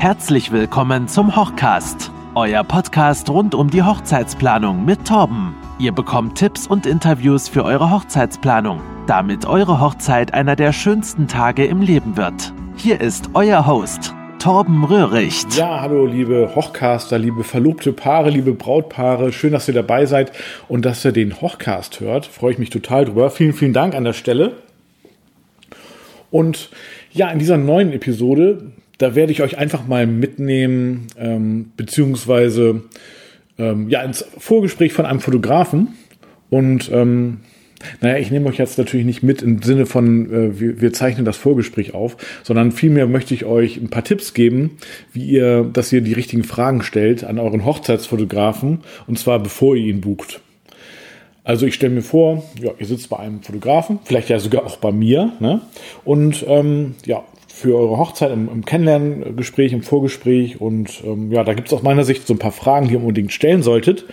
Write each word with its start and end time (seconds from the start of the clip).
Herzlich 0.00 0.50
willkommen 0.50 1.08
zum 1.08 1.36
Hochcast, 1.36 2.10
euer 2.34 2.64
Podcast 2.64 3.28
rund 3.28 3.54
um 3.54 3.68
die 3.68 3.82
Hochzeitsplanung 3.82 4.82
mit 4.86 5.06
Torben. 5.06 5.54
Ihr 5.78 5.92
bekommt 5.92 6.38
Tipps 6.38 6.66
und 6.66 6.86
Interviews 6.86 7.50
für 7.50 7.64
eure 7.66 7.90
Hochzeitsplanung, 7.90 8.80
damit 9.06 9.44
eure 9.44 9.78
Hochzeit 9.78 10.32
einer 10.32 10.56
der 10.56 10.72
schönsten 10.72 11.28
Tage 11.28 11.66
im 11.66 11.82
Leben 11.82 12.16
wird. 12.16 12.54
Hier 12.76 12.98
ist 12.98 13.28
euer 13.34 13.66
Host, 13.66 14.14
Torben 14.38 14.84
Röhricht. 14.84 15.58
Ja, 15.58 15.82
hallo 15.82 16.06
liebe 16.06 16.54
Hochcaster, 16.54 17.18
liebe 17.18 17.44
verlobte 17.44 17.92
Paare, 17.92 18.30
liebe 18.30 18.54
Brautpaare. 18.54 19.34
Schön, 19.34 19.52
dass 19.52 19.68
ihr 19.68 19.74
dabei 19.74 20.06
seid 20.06 20.32
und 20.66 20.86
dass 20.86 21.04
ihr 21.04 21.12
den 21.12 21.42
Hochcast 21.42 22.00
hört. 22.00 22.24
Freue 22.24 22.52
ich 22.52 22.58
mich 22.58 22.70
total 22.70 23.04
drüber. 23.04 23.28
Vielen, 23.28 23.52
vielen 23.52 23.74
Dank 23.74 23.94
an 23.94 24.04
der 24.04 24.14
Stelle. 24.14 24.52
Und 26.30 26.70
ja, 27.12 27.28
in 27.30 27.38
dieser 27.38 27.58
neuen 27.58 27.92
Episode, 27.92 28.72
da 29.00 29.14
werde 29.14 29.32
ich 29.32 29.40
euch 29.40 29.56
einfach 29.56 29.86
mal 29.86 30.06
mitnehmen, 30.06 31.06
ähm, 31.18 31.72
beziehungsweise 31.74 32.82
ähm, 33.58 33.88
ja, 33.88 34.02
ins 34.02 34.26
Vorgespräch 34.36 34.92
von 34.92 35.06
einem 35.06 35.20
Fotografen. 35.20 35.94
Und 36.50 36.90
ähm, 36.92 37.38
naja, 38.02 38.18
ich 38.18 38.30
nehme 38.30 38.46
euch 38.50 38.58
jetzt 38.58 38.76
natürlich 38.76 39.06
nicht 39.06 39.22
mit 39.22 39.40
im 39.40 39.62
Sinne 39.62 39.86
von, 39.86 40.30
äh, 40.30 40.60
wir, 40.60 40.82
wir 40.82 40.92
zeichnen 40.92 41.24
das 41.24 41.38
Vorgespräch 41.38 41.94
auf, 41.94 42.18
sondern 42.42 42.72
vielmehr 42.72 43.06
möchte 43.06 43.32
ich 43.32 43.46
euch 43.46 43.78
ein 43.78 43.88
paar 43.88 44.04
Tipps 44.04 44.34
geben, 44.34 44.76
wie 45.14 45.24
ihr, 45.24 45.64
dass 45.64 45.90
ihr 45.94 46.02
die 46.02 46.12
richtigen 46.12 46.44
Fragen 46.44 46.82
stellt 46.82 47.24
an 47.24 47.38
euren 47.38 47.64
Hochzeitsfotografen 47.64 48.80
und 49.06 49.18
zwar 49.18 49.38
bevor 49.38 49.76
ihr 49.76 49.86
ihn 49.86 50.02
bucht. 50.02 50.42
Also 51.42 51.64
ich 51.64 51.74
stelle 51.74 51.94
mir 51.94 52.02
vor, 52.02 52.44
ja, 52.60 52.72
ihr 52.78 52.86
sitzt 52.86 53.08
bei 53.08 53.18
einem 53.18 53.42
Fotografen, 53.42 53.98
vielleicht 54.04 54.28
ja 54.28 54.38
sogar 54.38 54.66
auch 54.66 54.76
bei 54.76 54.92
mir, 54.92 55.32
ne? 55.40 55.62
Und 56.04 56.44
ähm, 56.46 56.96
ja, 57.06 57.24
für 57.60 57.76
eure 57.76 57.98
Hochzeit 57.98 58.32
im, 58.32 58.48
im 58.48 58.64
Kennenlerngespräch, 58.64 59.72
im 59.72 59.82
Vorgespräch 59.82 60.60
und 60.60 61.02
ähm, 61.04 61.30
ja, 61.30 61.44
da 61.44 61.54
gibt 61.54 61.68
es 61.68 61.74
aus 61.74 61.82
meiner 61.82 62.04
Sicht 62.04 62.26
so 62.26 62.34
ein 62.34 62.38
paar 62.38 62.52
Fragen, 62.52 62.88
die 62.88 62.94
ihr 62.94 63.00
unbedingt 63.00 63.32
stellen 63.32 63.62
solltet. 63.62 64.06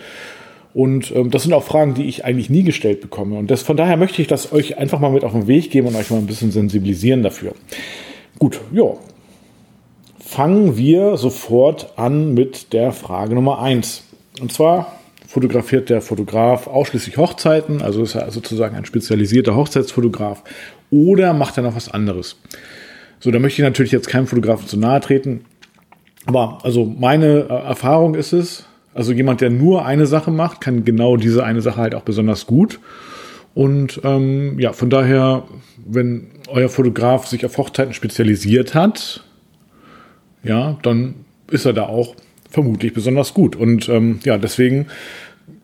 Und 0.74 1.10
ähm, 1.16 1.30
das 1.30 1.44
sind 1.44 1.54
auch 1.54 1.64
Fragen, 1.64 1.94
die 1.94 2.04
ich 2.04 2.24
eigentlich 2.24 2.50
nie 2.50 2.62
gestellt 2.62 3.00
bekomme. 3.00 3.38
Und 3.38 3.50
das, 3.50 3.62
von 3.62 3.76
daher 3.76 3.96
möchte 3.96 4.20
ich 4.20 4.28
das 4.28 4.52
euch 4.52 4.78
einfach 4.78 5.00
mal 5.00 5.10
mit 5.10 5.24
auf 5.24 5.32
den 5.32 5.46
Weg 5.46 5.70
geben 5.70 5.88
und 5.88 5.96
euch 5.96 6.10
mal 6.10 6.18
ein 6.18 6.26
bisschen 6.26 6.52
sensibilisieren 6.52 7.22
dafür. 7.22 7.52
Gut, 8.38 8.60
ja. 8.72 8.92
Fangen 10.20 10.76
wir 10.76 11.16
sofort 11.16 11.94
an 11.96 12.34
mit 12.34 12.74
der 12.74 12.92
Frage 12.92 13.34
Nummer 13.34 13.60
eins. 13.60 14.04
Und 14.40 14.52
zwar 14.52 14.92
fotografiert 15.26 15.88
der 15.88 16.02
Fotograf 16.02 16.66
ausschließlich 16.66 17.16
Hochzeiten, 17.16 17.82
also 17.82 18.02
ist 18.02 18.14
er 18.14 18.30
sozusagen 18.30 18.76
ein 18.76 18.84
spezialisierter 18.84 19.56
Hochzeitsfotograf, 19.56 20.44
oder 20.90 21.32
macht 21.32 21.56
er 21.56 21.62
noch 21.62 21.76
was 21.76 21.90
anderes? 21.90 22.36
So, 23.20 23.30
da 23.30 23.38
möchte 23.38 23.60
ich 23.62 23.66
natürlich 23.66 23.92
jetzt 23.92 24.08
keinem 24.08 24.26
Fotografen 24.26 24.66
zu 24.66 24.76
nahe 24.76 25.00
treten. 25.00 25.44
Aber 26.26 26.58
also 26.62 26.84
meine 26.84 27.46
äh, 27.48 27.66
Erfahrung 27.68 28.14
ist 28.14 28.32
es, 28.32 28.66
also 28.94 29.12
jemand, 29.12 29.40
der 29.40 29.50
nur 29.50 29.84
eine 29.84 30.06
Sache 30.06 30.30
macht, 30.30 30.60
kann 30.60 30.84
genau 30.84 31.16
diese 31.16 31.44
eine 31.44 31.60
Sache 31.60 31.80
halt 31.80 31.94
auch 31.94 32.02
besonders 32.02 32.46
gut. 32.46 32.80
Und 33.54 34.00
ähm, 34.04 34.58
ja, 34.58 34.72
von 34.72 34.90
daher, 34.90 35.44
wenn 35.86 36.28
euer 36.48 36.68
Fotograf 36.68 37.26
sich 37.26 37.44
auf 37.46 37.56
Hochzeiten 37.58 37.94
spezialisiert 37.94 38.74
hat, 38.74 39.24
ja, 40.42 40.78
dann 40.82 41.14
ist 41.50 41.64
er 41.64 41.72
da 41.72 41.86
auch 41.86 42.14
vermutlich 42.50 42.92
besonders 42.92 43.34
gut. 43.34 43.56
Und 43.56 43.88
ähm, 43.88 44.20
ja, 44.24 44.38
deswegen 44.38 44.86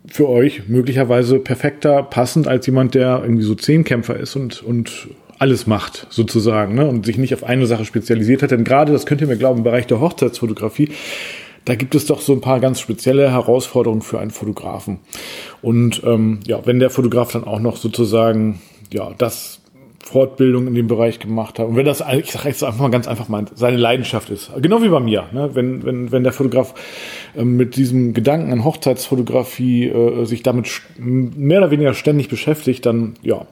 für 0.07 0.29
euch 0.29 0.69
möglicherweise 0.69 1.39
perfekter 1.39 2.03
passend 2.03 2.49
als 2.49 2.67
jemand, 2.67 2.95
der 2.95 3.21
irgendwie 3.23 3.45
so 3.45 3.55
Zehnkämpfer 3.55 4.17
ist 4.17 4.37
und, 4.37 4.63
und 4.63 5.09
alles 5.39 5.67
macht, 5.67 6.07
sozusagen, 6.11 6.75
ne? 6.75 6.87
und 6.87 7.07
sich 7.07 7.19
nicht 7.19 7.35
auf 7.35 7.45
eine 7.45 7.67
Sache 7.67 7.85
spezialisiert 7.85 8.43
hat. 8.43 8.51
Denn 8.51 8.65
gerade, 8.65 8.93
das 8.93 9.07
könnt 9.07 9.21
ihr 9.21 9.27
mir 9.27 9.37
glauben, 9.37 9.59
im 9.59 9.65
Bereich 9.65 9.87
der 9.87 10.01
Hochzeitsfotografie, 10.01 10.91
da 11.65 11.75
gibt 11.75 11.95
es 11.95 12.07
doch 12.07 12.21
so 12.21 12.33
ein 12.33 12.41
paar 12.41 12.61
ganz 12.61 12.81
spezielle 12.81 13.31
Herausforderungen 13.31 14.03
für 14.03 14.19
einen 14.19 14.31
Fotografen. 14.31 14.99
Und 15.63 16.03
ähm, 16.05 16.41
ja, 16.47 16.65
wenn 16.67 16.79
der 16.79 16.91
Fotograf 16.91 17.33
dann 17.33 17.45
auch 17.45 17.61
noch 17.61 17.77
sozusagen 17.77 18.61
ja 18.93 19.13
das 19.17 19.61
Fortbildung 20.05 20.67
in 20.67 20.75
dem 20.75 20.87
Bereich 20.87 21.19
gemacht 21.19 21.59
hat 21.59 21.67
und 21.67 21.77
wenn 21.77 21.87
das, 21.87 22.05
ich 22.19 22.31
sage 22.31 22.51
jetzt 22.51 22.63
einfach 22.63 22.79
mal 22.79 22.91
ganz 22.91 23.09
einfach 23.09 23.29
mal, 23.29 23.47
seine 23.55 23.79
Leidenschaft 23.79 24.29
ist, 24.29 24.51
genau 24.61 24.83
wie 24.83 24.91
bei 24.91 25.01
mir, 25.01 25.25
ne? 25.33 25.55
wenn, 25.55 25.83
wenn, 25.85 26.13
wenn 26.13 26.23
der 26.23 26.35
Fotograf 26.35 26.75
ähm, 27.35 27.57
mit 27.57 27.77
diesem 27.77 28.13
Gedanken 28.13 28.53
an 28.53 28.65
Hochzeitsfotografie 28.65 29.89
äh, 29.89 30.27
sich 30.27 30.43
damit 30.43 30.83
mehr 30.99 31.59
oder 31.59 31.71
weniger 31.71 31.95
ständig 31.95 32.29
beschäftigt, 32.29 32.85
dann 32.85 33.15
ja, 33.23 33.47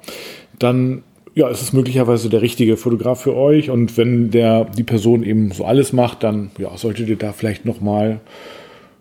dann 0.59 1.03
ja, 1.35 1.49
es 1.49 1.63
ist 1.63 1.73
möglicherweise 1.73 2.29
der 2.29 2.43
richtige 2.43 2.77
Fotograf 2.77 3.23
für 3.23 3.35
euch. 3.35 3.71
Und 3.71 3.97
wenn 3.97 4.31
der, 4.31 4.67
die 4.67 4.83
Person 4.83 5.23
eben 5.23 5.53
so 5.53 5.65
alles 5.65 5.93
macht, 5.93 6.23
dann 6.23 6.51
ja, 6.59 6.77
solltet 6.77 7.09
ihr 7.09 7.17
da 7.17 7.33
vielleicht 7.33 7.65
nochmal 7.65 8.21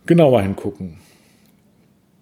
genauer 0.05 0.41
hingucken. 0.41 0.97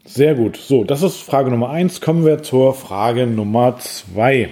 Sehr 0.05 0.33
gut. 0.33 0.57
So, 0.57 0.83
das 0.83 1.03
ist 1.03 1.17
Frage 1.17 1.51
Nummer 1.51 1.69
eins. 1.69 2.01
Kommen 2.01 2.25
wir 2.25 2.41
zur 2.41 2.73
Frage 2.73 3.27
Nummer 3.27 3.77
zwei. 3.77 4.49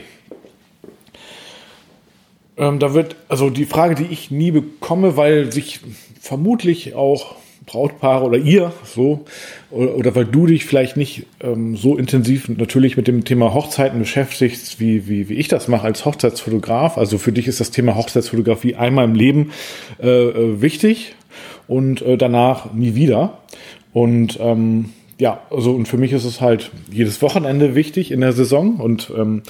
Ähm, 2.57 2.77
da 2.79 2.93
wird, 2.93 3.15
also 3.27 3.49
die 3.49 3.65
Frage, 3.65 3.95
die 3.95 4.05
ich 4.11 4.29
nie 4.29 4.51
bekomme, 4.51 5.17
weil 5.17 5.51
sich 5.51 5.79
vermutlich 6.19 6.93
auch 6.93 7.35
Brautpaare 7.67 8.25
oder 8.25 8.37
ihr 8.37 8.71
so 8.83 9.25
oder, 9.69 9.95
oder 9.95 10.15
weil 10.15 10.25
du 10.25 10.47
dich 10.47 10.65
vielleicht 10.65 10.97
nicht 10.97 11.27
ähm, 11.41 11.75
so 11.75 11.97
intensiv 11.97 12.49
natürlich 12.49 12.97
mit 12.97 13.07
dem 13.07 13.25
Thema 13.25 13.53
Hochzeiten 13.53 13.99
beschäftigst, 13.99 14.79
wie, 14.79 15.07
wie, 15.07 15.29
wie 15.29 15.35
ich 15.35 15.49
das 15.49 15.67
mache 15.67 15.85
als 15.85 16.05
Hochzeitsfotograf. 16.05 16.97
Also 16.97 17.17
für 17.17 17.33
dich 17.33 17.45
ist 17.47 17.59
das 17.59 17.69
Thema 17.69 17.95
Hochzeitsfotografie 17.95 18.75
einmal 18.75 19.05
im 19.05 19.15
Leben 19.15 19.51
äh, 20.01 20.07
äh 20.07 20.61
wichtig 20.61 21.15
und 21.67 22.01
äh, 22.01 22.17
danach 22.17 22.73
nie 22.73 22.95
wieder. 22.95 23.39
Und 23.91 24.39
ähm, 24.41 24.93
ja, 25.19 25.41
also 25.49 25.71
und 25.71 25.87
für 25.87 25.97
mich 25.97 26.13
ist 26.13 26.25
es 26.25 26.39
halt 26.39 26.71
jedes 26.89 27.21
Wochenende 27.21 27.75
wichtig 27.75 28.11
in 28.11 28.21
der 28.21 28.31
Saison 28.31 28.77
und 28.77 29.11
ähm, 29.17 29.41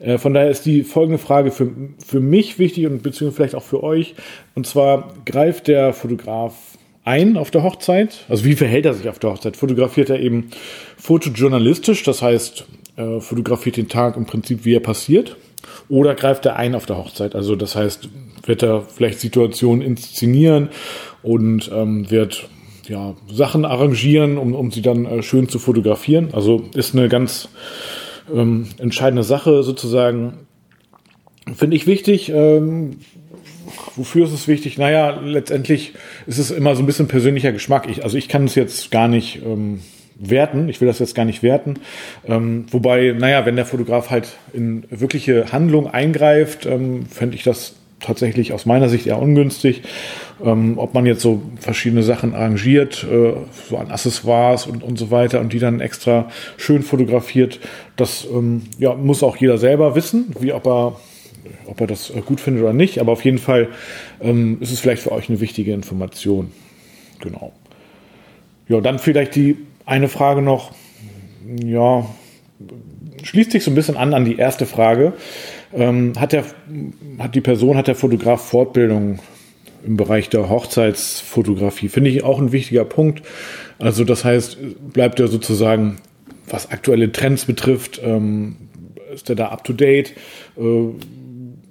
äh, 0.00 0.18
von 0.18 0.34
daher 0.34 0.50
ist 0.50 0.66
die 0.66 0.82
folgende 0.82 1.18
Frage 1.18 1.52
für, 1.52 1.70
für 2.04 2.20
mich 2.20 2.58
wichtig 2.58 2.86
und 2.86 3.02
beziehungsweise 3.02 3.36
vielleicht 3.36 3.54
auch 3.54 3.62
für 3.62 3.84
euch. 3.84 4.14
Und 4.56 4.66
zwar 4.66 5.14
greift 5.24 5.68
der 5.68 5.92
Fotograf 5.92 6.54
ein 7.04 7.36
auf 7.36 7.50
der 7.50 7.62
Hochzeit? 7.62 8.24
Also 8.28 8.44
wie 8.44 8.56
verhält 8.56 8.86
er 8.86 8.94
sich 8.94 9.08
auf 9.08 9.18
der 9.18 9.30
Hochzeit? 9.30 9.56
Fotografiert 9.56 10.10
er 10.10 10.20
eben 10.20 10.50
fotojournalistisch, 10.96 12.02
das 12.02 12.22
heißt, 12.22 12.66
äh, 12.96 13.20
fotografiert 13.20 13.76
den 13.76 13.88
Tag 13.88 14.16
im 14.16 14.26
Prinzip, 14.26 14.64
wie 14.64 14.74
er 14.74 14.80
passiert? 14.80 15.36
Oder 15.88 16.14
greift 16.14 16.46
er 16.46 16.56
ein 16.56 16.74
auf 16.74 16.86
der 16.86 16.96
Hochzeit? 16.96 17.34
Also 17.34 17.56
das 17.56 17.76
heißt, 17.76 18.08
wird 18.44 18.62
er 18.62 18.82
vielleicht 18.82 19.20
Situationen 19.20 19.82
inszenieren 19.82 20.70
und 21.22 21.70
ähm, 21.72 22.10
wird 22.10 22.48
ja, 22.88 23.14
Sachen 23.32 23.64
arrangieren, 23.64 24.38
um, 24.38 24.54
um 24.54 24.70
sie 24.70 24.82
dann 24.82 25.06
äh, 25.06 25.22
schön 25.22 25.48
zu 25.48 25.58
fotografieren. 25.58 26.30
Also 26.32 26.64
ist 26.74 26.94
eine 26.94 27.08
ganz 27.08 27.48
ähm, 28.32 28.66
entscheidende 28.78 29.22
Sache 29.22 29.62
sozusagen. 29.62 30.46
Finde 31.54 31.76
ich 31.76 31.86
wichtig. 31.86 32.30
Ähm, 32.30 32.98
wofür 33.96 34.24
ist 34.24 34.32
es 34.32 34.48
wichtig? 34.48 34.78
Naja, 34.78 35.20
letztendlich 35.22 35.94
ist 36.26 36.38
es 36.38 36.50
immer 36.50 36.74
so 36.76 36.82
ein 36.82 36.86
bisschen 36.86 37.08
persönlicher 37.08 37.52
Geschmack. 37.52 37.88
Ich, 37.88 38.04
also 38.04 38.16
ich 38.16 38.28
kann 38.28 38.44
es 38.44 38.54
jetzt 38.54 38.90
gar 38.90 39.08
nicht 39.08 39.42
ähm, 39.44 39.80
werten. 40.20 40.68
Ich 40.68 40.80
will 40.80 40.88
das 40.88 40.98
jetzt 40.98 41.14
gar 41.14 41.24
nicht 41.24 41.42
werten. 41.42 41.74
Ähm, 42.26 42.66
wobei, 42.70 43.14
naja, 43.18 43.46
wenn 43.46 43.56
der 43.56 43.66
Fotograf 43.66 44.10
halt 44.10 44.36
in 44.52 44.84
wirkliche 44.90 45.52
Handlung 45.52 45.86
eingreift, 45.86 46.66
ähm, 46.66 47.06
fände 47.06 47.36
ich 47.36 47.42
das 47.42 47.76
tatsächlich 48.00 48.52
aus 48.52 48.66
meiner 48.66 48.88
Sicht 48.88 49.06
eher 49.06 49.18
ungünstig. 49.18 49.82
Ähm, 50.42 50.78
ob 50.78 50.94
man 50.94 51.04
jetzt 51.04 51.20
so 51.20 51.42
verschiedene 51.58 52.02
Sachen 52.02 52.34
arrangiert, 52.34 53.04
äh, 53.04 53.34
so 53.68 53.76
an 53.76 53.90
Accessoires 53.90 54.66
und, 54.66 54.82
und 54.82 54.98
so 54.98 55.10
weiter 55.10 55.40
und 55.40 55.52
die 55.52 55.58
dann 55.58 55.80
extra 55.80 56.30
schön 56.56 56.82
fotografiert, 56.82 57.60
das 57.96 58.26
ähm, 58.30 58.62
ja, 58.78 58.94
muss 58.94 59.22
auch 59.22 59.36
jeder 59.36 59.58
selber 59.58 59.94
wissen, 59.94 60.34
wie 60.40 60.52
ob 60.52 60.66
er 60.66 60.96
ob 61.66 61.80
er 61.80 61.86
das 61.86 62.10
äh, 62.10 62.20
gut 62.20 62.40
findet 62.40 62.62
oder 62.62 62.72
nicht, 62.72 62.98
aber 62.98 63.12
auf 63.12 63.24
jeden 63.24 63.38
Fall 63.38 63.68
ähm, 64.20 64.58
ist 64.60 64.72
es 64.72 64.80
vielleicht 64.80 65.02
für 65.02 65.12
euch 65.12 65.28
eine 65.28 65.40
wichtige 65.40 65.72
Information. 65.72 66.52
Genau. 67.20 67.52
Ja, 68.68 68.80
dann 68.80 68.98
vielleicht 68.98 69.34
die 69.34 69.56
eine 69.84 70.08
Frage 70.08 70.42
noch, 70.42 70.72
ja, 71.64 72.06
schließt 73.22 73.50
sich 73.50 73.64
so 73.64 73.70
ein 73.70 73.74
bisschen 73.74 73.96
an 73.96 74.14
an 74.14 74.24
die 74.24 74.36
erste 74.36 74.66
Frage. 74.66 75.12
Ähm, 75.72 76.12
hat, 76.18 76.32
der, 76.32 76.44
hat 77.18 77.34
die 77.34 77.40
Person, 77.40 77.76
hat 77.76 77.86
der 77.86 77.94
Fotograf 77.94 78.48
Fortbildung 78.48 79.18
im 79.84 79.96
Bereich 79.96 80.28
der 80.28 80.48
Hochzeitsfotografie? 80.48 81.88
Finde 81.88 82.10
ich 82.10 82.22
auch 82.22 82.38
ein 82.38 82.52
wichtiger 82.52 82.84
Punkt. 82.84 83.22
Also 83.78 84.04
das 84.04 84.24
heißt, 84.24 84.58
bleibt 84.92 85.20
er 85.20 85.28
sozusagen, 85.28 85.98
was 86.48 86.70
aktuelle 86.70 87.12
Trends 87.12 87.44
betrifft, 87.44 88.00
ähm, 88.04 88.56
ist 89.12 89.28
er 89.28 89.36
da 89.36 89.48
up 89.48 89.64
to 89.64 89.72
date? 89.72 90.14
Äh, 90.56 90.88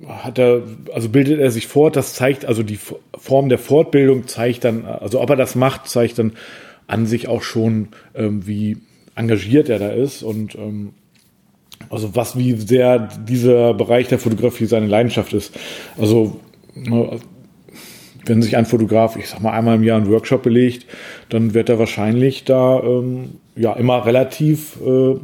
hat 0.07 0.39
er, 0.39 0.63
also 0.93 1.09
bildet 1.09 1.39
er 1.39 1.51
sich 1.51 1.67
fort, 1.67 1.95
das 1.95 2.13
zeigt, 2.13 2.45
also 2.45 2.63
die 2.63 2.79
Form 3.17 3.49
der 3.49 3.59
Fortbildung 3.59 4.27
zeigt 4.27 4.63
dann, 4.63 4.85
also 4.85 5.21
ob 5.21 5.29
er 5.29 5.35
das 5.35 5.55
macht, 5.55 5.87
zeigt 5.87 6.19
dann 6.19 6.33
an 6.87 7.05
sich 7.05 7.27
auch 7.27 7.43
schon, 7.43 7.89
ähm, 8.15 8.47
wie 8.47 8.77
engagiert 9.15 9.69
er 9.69 9.79
da 9.79 9.89
ist 9.89 10.23
und 10.23 10.55
ähm, 10.55 10.93
also 11.89 12.15
was, 12.15 12.37
wie 12.37 12.53
sehr 12.53 12.99
dieser 12.99 13.73
Bereich 13.73 14.07
der 14.07 14.19
Fotografie 14.19 14.65
seine 14.65 14.87
Leidenschaft 14.87 15.33
ist. 15.33 15.57
Also 15.97 16.39
ne, 16.75 17.19
wenn 18.25 18.41
sich 18.41 18.57
ein 18.57 18.65
Fotograf, 18.65 19.15
ich 19.15 19.27
sag 19.29 19.41
mal, 19.41 19.51
einmal 19.51 19.75
im 19.75 19.83
Jahr 19.83 19.97
einen 19.97 20.09
Workshop 20.09 20.43
belegt, 20.43 20.85
dann 21.29 21.53
wird 21.53 21.69
er 21.69 21.79
wahrscheinlich 21.79 22.43
da 22.43 22.81
ähm, 22.81 23.31
ja 23.55 23.73
immer 23.73 24.05
relativ 24.05 24.77
äh, 24.85 25.15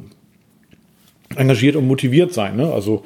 engagiert 1.38 1.76
und 1.76 1.88
motiviert 1.88 2.34
sein. 2.34 2.56
Ne? 2.56 2.72
Also 2.72 3.04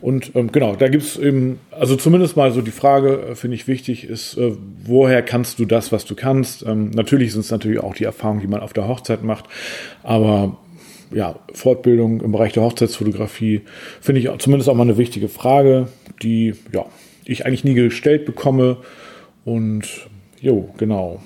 und 0.00 0.32
ähm, 0.34 0.52
genau, 0.52 0.76
da 0.76 0.88
gibt's 0.88 1.16
eben, 1.16 1.58
also 1.70 1.96
zumindest 1.96 2.36
mal 2.36 2.52
so 2.52 2.62
die 2.62 2.70
Frage, 2.70 3.30
äh, 3.30 3.34
finde 3.34 3.56
ich 3.56 3.68
wichtig, 3.68 4.04
ist, 4.04 4.36
äh, 4.36 4.52
woher 4.84 5.22
kannst 5.22 5.58
du 5.58 5.64
das, 5.64 5.92
was 5.92 6.04
du 6.04 6.14
kannst? 6.14 6.64
Ähm, 6.66 6.90
natürlich 6.90 7.32
sind 7.32 7.40
es 7.40 7.50
natürlich 7.50 7.80
auch 7.80 7.94
die 7.94 8.04
Erfahrungen, 8.04 8.40
die 8.40 8.46
man 8.46 8.60
auf 8.60 8.72
der 8.72 8.88
Hochzeit 8.88 9.22
macht, 9.22 9.46
aber 10.02 10.56
ja, 11.12 11.40
Fortbildung 11.52 12.20
im 12.20 12.32
Bereich 12.32 12.52
der 12.52 12.62
Hochzeitsfotografie 12.62 13.62
finde 14.00 14.20
ich 14.20 14.28
zumindest 14.38 14.68
auch 14.68 14.74
mal 14.74 14.84
eine 14.84 14.96
wichtige 14.96 15.28
Frage, 15.28 15.88
die 16.22 16.54
ja, 16.72 16.86
ich 17.24 17.46
eigentlich 17.46 17.64
nie 17.64 17.74
gestellt 17.74 18.24
bekomme. 18.26 18.78
Und 19.44 20.08
jo, 20.40 20.72
genau. 20.78 21.20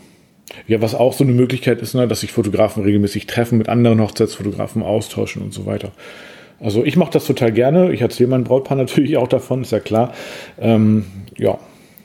Ja, 0.66 0.80
was 0.80 0.94
auch 0.94 1.12
so 1.12 1.24
eine 1.24 1.32
Möglichkeit 1.32 1.82
ist, 1.82 1.94
ne, 1.94 2.06
dass 2.06 2.20
sich 2.20 2.32
Fotografen 2.32 2.82
regelmäßig 2.82 3.26
treffen, 3.26 3.58
mit 3.58 3.68
anderen 3.68 4.00
Hochzeitsfotografen 4.00 4.82
austauschen 4.82 5.42
und 5.42 5.52
so 5.52 5.66
weiter. 5.66 5.92
Also 6.64 6.82
ich 6.82 6.96
mache 6.96 7.12
das 7.12 7.26
total 7.26 7.52
gerne. 7.52 7.92
Ich 7.92 8.00
erzähle 8.00 8.30
meinem 8.30 8.44
Brautpaar 8.44 8.76
natürlich 8.78 9.16
auch 9.18 9.28
davon, 9.28 9.62
ist 9.62 9.72
ja 9.72 9.80
klar. 9.80 10.14
Ähm, 10.58 11.04
ja, 11.36 11.58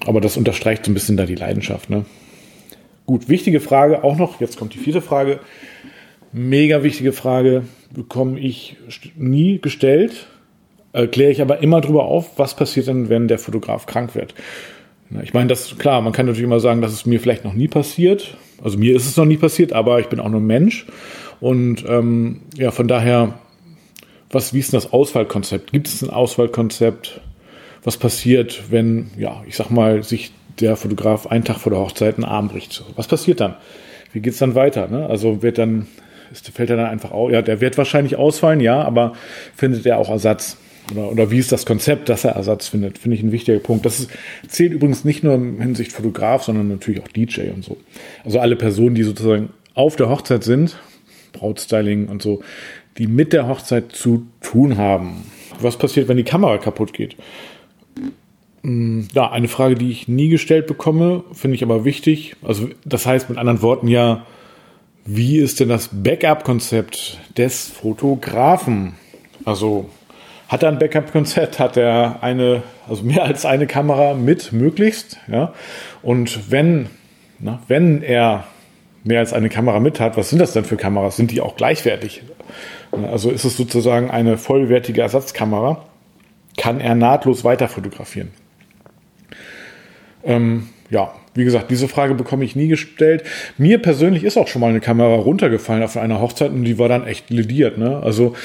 aber 0.06 0.22
das 0.22 0.38
unterstreicht 0.38 0.86
so 0.86 0.92
ein 0.92 0.94
bisschen 0.94 1.18
da 1.18 1.26
die 1.26 1.36
Leidenschaft. 1.36 1.90
Ne? 1.90 2.06
Gut, 3.06 3.30
wichtige 3.30 3.62
Frage 3.62 4.04
auch 4.04 4.18
noch. 4.18 4.42
Jetzt 4.42 4.58
kommt 4.58 4.74
die 4.74 4.78
vierte 4.78 5.02
Frage. 5.02 5.40
Mega 6.32 6.84
wichtige 6.84 7.12
Frage, 7.12 7.64
bekomme 7.92 8.40
ich 8.40 8.78
nie 9.18 9.60
gestellt, 9.60 10.28
äh, 10.94 11.08
kläre 11.08 11.32
ich 11.32 11.42
aber 11.42 11.64
immer 11.64 11.82
drüber 11.82 12.04
auf, 12.04 12.38
was 12.38 12.56
passiert 12.56 12.86
denn, 12.86 13.10
wenn 13.10 13.28
der 13.28 13.40
Fotograf 13.40 13.88
krank 13.88 14.14
wird. 14.14 14.36
Ich 15.24 15.34
meine, 15.34 15.48
das 15.48 15.76
klar, 15.80 16.02
man 16.02 16.14
kann 16.14 16.28
natürlich 16.28 16.46
immer 16.46 16.60
sagen, 16.60 16.82
dass 16.82 16.94
es 16.94 17.08
mir 17.08 17.20
vielleicht 17.20 17.46
noch 17.46 17.56
nie 17.56 17.68
passiert. 17.68 18.38
Also 18.64 18.78
mir 18.78 18.96
ist 18.96 19.08
es 19.08 19.18
noch 19.18 19.26
nie 19.26 19.38
passiert, 19.38 19.74
aber 19.74 20.00
ich 20.00 20.06
bin 20.06 20.20
auch 20.20 20.30
nur 20.30 20.40
Mensch. 20.40 20.86
Und 21.40 21.84
ähm, 21.88 22.42
ja, 22.56 22.70
von 22.70 22.88
daher, 22.88 23.40
was, 24.30 24.54
wie 24.54 24.60
ist 24.60 24.72
denn 24.72 24.80
das 24.80 24.92
Auswahlkonzept? 24.92 25.72
Gibt 25.72 25.88
es 25.88 26.02
ein 26.02 26.10
Auswahlkonzept? 26.10 27.22
Was 27.84 27.98
passiert, 27.98 28.64
wenn, 28.70 29.10
ja, 29.18 29.42
ich 29.48 29.56
sag 29.56 29.70
mal, 29.70 30.04
sich 30.04 30.32
der 30.60 30.76
Fotograf 30.76 31.28
einen 31.28 31.46
Tag 31.46 31.60
vor 31.60 31.72
der 31.72 31.80
Hochzeit 31.80 32.16
einen 32.16 32.26
Arm 32.26 32.50
bricht? 32.50 32.84
Was 32.96 33.08
passiert 33.08 33.40
dann? 33.40 33.56
Wie 34.12 34.20
geht's 34.20 34.40
dann 34.40 34.56
weiter? 34.56 34.88
Ne? 34.88 35.08
Also 35.08 35.42
wird 35.42 35.58
dann 35.58 35.88
ist, 36.32 36.50
fällt 36.50 36.70
er 36.70 36.78
dann 36.78 36.88
einfach 36.88 37.12
aus. 37.12 37.32
Ja, 37.32 37.42
der 37.42 37.62
wird 37.62 37.78
wahrscheinlich 37.78 38.16
ausfallen, 38.16 38.60
ja, 38.60 38.82
aber 38.82 39.14
findet 39.56 39.86
er 39.86 39.98
auch 39.98 40.10
Ersatz? 40.10 40.58
Oder, 40.92 41.12
oder 41.12 41.32
wie 41.32 41.38
ist 41.38 41.52
das 41.52 41.66
Konzept, 41.66 42.10
dass 42.10 42.24
er 42.24 42.32
Ersatz 42.32 42.68
findet? 42.68 42.98
Finde 42.98 43.18
ich 43.18 43.24
ein 43.24 43.32
wichtiger 43.32 43.60
Punkt. 43.60 43.86
Das 43.86 44.00
ist, 44.00 44.10
zählt 44.48 44.74
übrigens 44.74 45.06
nicht 45.06 45.24
nur 45.24 45.36
in 45.36 45.62
Hinsicht 45.62 45.92
Fotograf, 45.92 46.44
sondern 46.44 46.68
natürlich 46.68 47.02
auch 47.02 47.08
DJ 47.08 47.50
und 47.54 47.64
so. 47.64 47.78
Also 48.26 48.40
alle 48.40 48.56
Personen, 48.56 48.96
die 48.96 49.04
sozusagen 49.04 49.50
auf 49.76 49.96
der 49.96 50.10
Hochzeit 50.10 50.44
sind, 50.44 50.78
Brautstyling 51.34 52.08
und 52.08 52.22
so, 52.22 52.42
die 52.98 53.08
mit 53.08 53.34
der 53.34 53.48
Hochzeit 53.48 53.92
zu 53.92 54.28
tun 54.42 54.78
haben. 54.78 55.24
Was 55.60 55.78
passiert, 55.78 56.08
wenn 56.08 56.18
die 56.18 56.24
Kamera 56.24 56.58
kaputt 56.58 56.94
geht? 56.94 57.16
Hm, 58.64 59.08
ja, 59.14 59.32
eine 59.32 59.48
Frage, 59.48 59.76
die 59.76 59.90
ich 59.90 60.08
nie 60.08 60.30
gestellt 60.30 60.68
bekomme, 60.68 61.24
finde 61.34 61.56
ich 61.56 61.64
aber 61.64 61.86
wichtig. 61.86 62.36
Also, 62.44 62.70
das 62.86 63.06
heißt 63.06 63.30
mit 63.30 63.38
anderen 63.38 63.62
Worten 63.62 63.88
ja, 63.88 64.26
wie 65.06 65.38
ist 65.38 65.60
denn 65.60 65.70
das 65.70 65.90
Backup-Konzept 65.92 67.20
des 67.38 67.68
Fotografen? 67.68 68.94
Also 69.46 69.90
hat 70.48 70.64
er 70.64 70.70
ein 70.70 70.80
Backup-Konzept? 70.80 71.60
Hat 71.60 71.78
er 71.78 72.22
eine, 72.22 72.64
also 72.88 73.04
mehr 73.04 73.24
als 73.24 73.46
eine 73.46 73.66
Kamera 73.66 74.14
mit 74.14 74.52
möglichst? 74.52 75.18
Ja. 75.28 75.54
Und 76.02 76.52
wenn, 76.52 76.90
na, 77.40 77.62
wenn 77.68 78.02
er 78.02 78.46
mehr 79.04 79.20
als 79.20 79.34
eine 79.34 79.50
Kamera 79.50 79.80
mit 79.80 80.00
hat, 80.00 80.18
was 80.18 80.30
sind 80.30 80.40
das 80.40 80.54
denn 80.54 80.66
für 80.66 80.78
Kameras? 80.78 81.16
Sind 81.16 81.32
die 81.32 81.42
auch 81.42 81.56
gleichwertig? 81.56 82.24
Also 82.92 83.30
ist 83.30 83.46
es 83.46 83.58
sozusagen 83.58 84.10
eine 84.10 84.38
vollwertige 84.38 85.02
Ersatzkamera? 85.02 85.86
Kann 86.58 86.80
er 86.80 86.96
nahtlos 86.96 87.44
weiter 87.44 87.68
fotografieren? 87.68 88.30
Ähm, 90.24 90.70
ja, 90.90 91.14
wie 91.34 91.44
gesagt, 91.44 91.72
diese 91.72 91.88
Frage 91.88 92.16
bekomme 92.16 92.44
ich 92.44 92.56
nie 92.56 92.68
gestellt. 92.68 93.24
Mir 93.58 93.78
persönlich 93.80 94.24
ist 94.24 94.38
auch 94.38 94.48
schon 94.48 94.62
mal 94.62 94.70
eine 94.70 94.82
Kamera 94.82 95.16
runtergefallen 95.16 95.84
auf 95.84 95.96
einer 95.96 96.20
Hochzeit 96.20 96.52
und 96.52 96.64
die 96.64 96.80
war 96.80 96.90
dann 96.90 97.06
echt 97.06 97.30
lediert. 97.30 97.78
Ne? 97.78 98.02
Also 98.04 98.36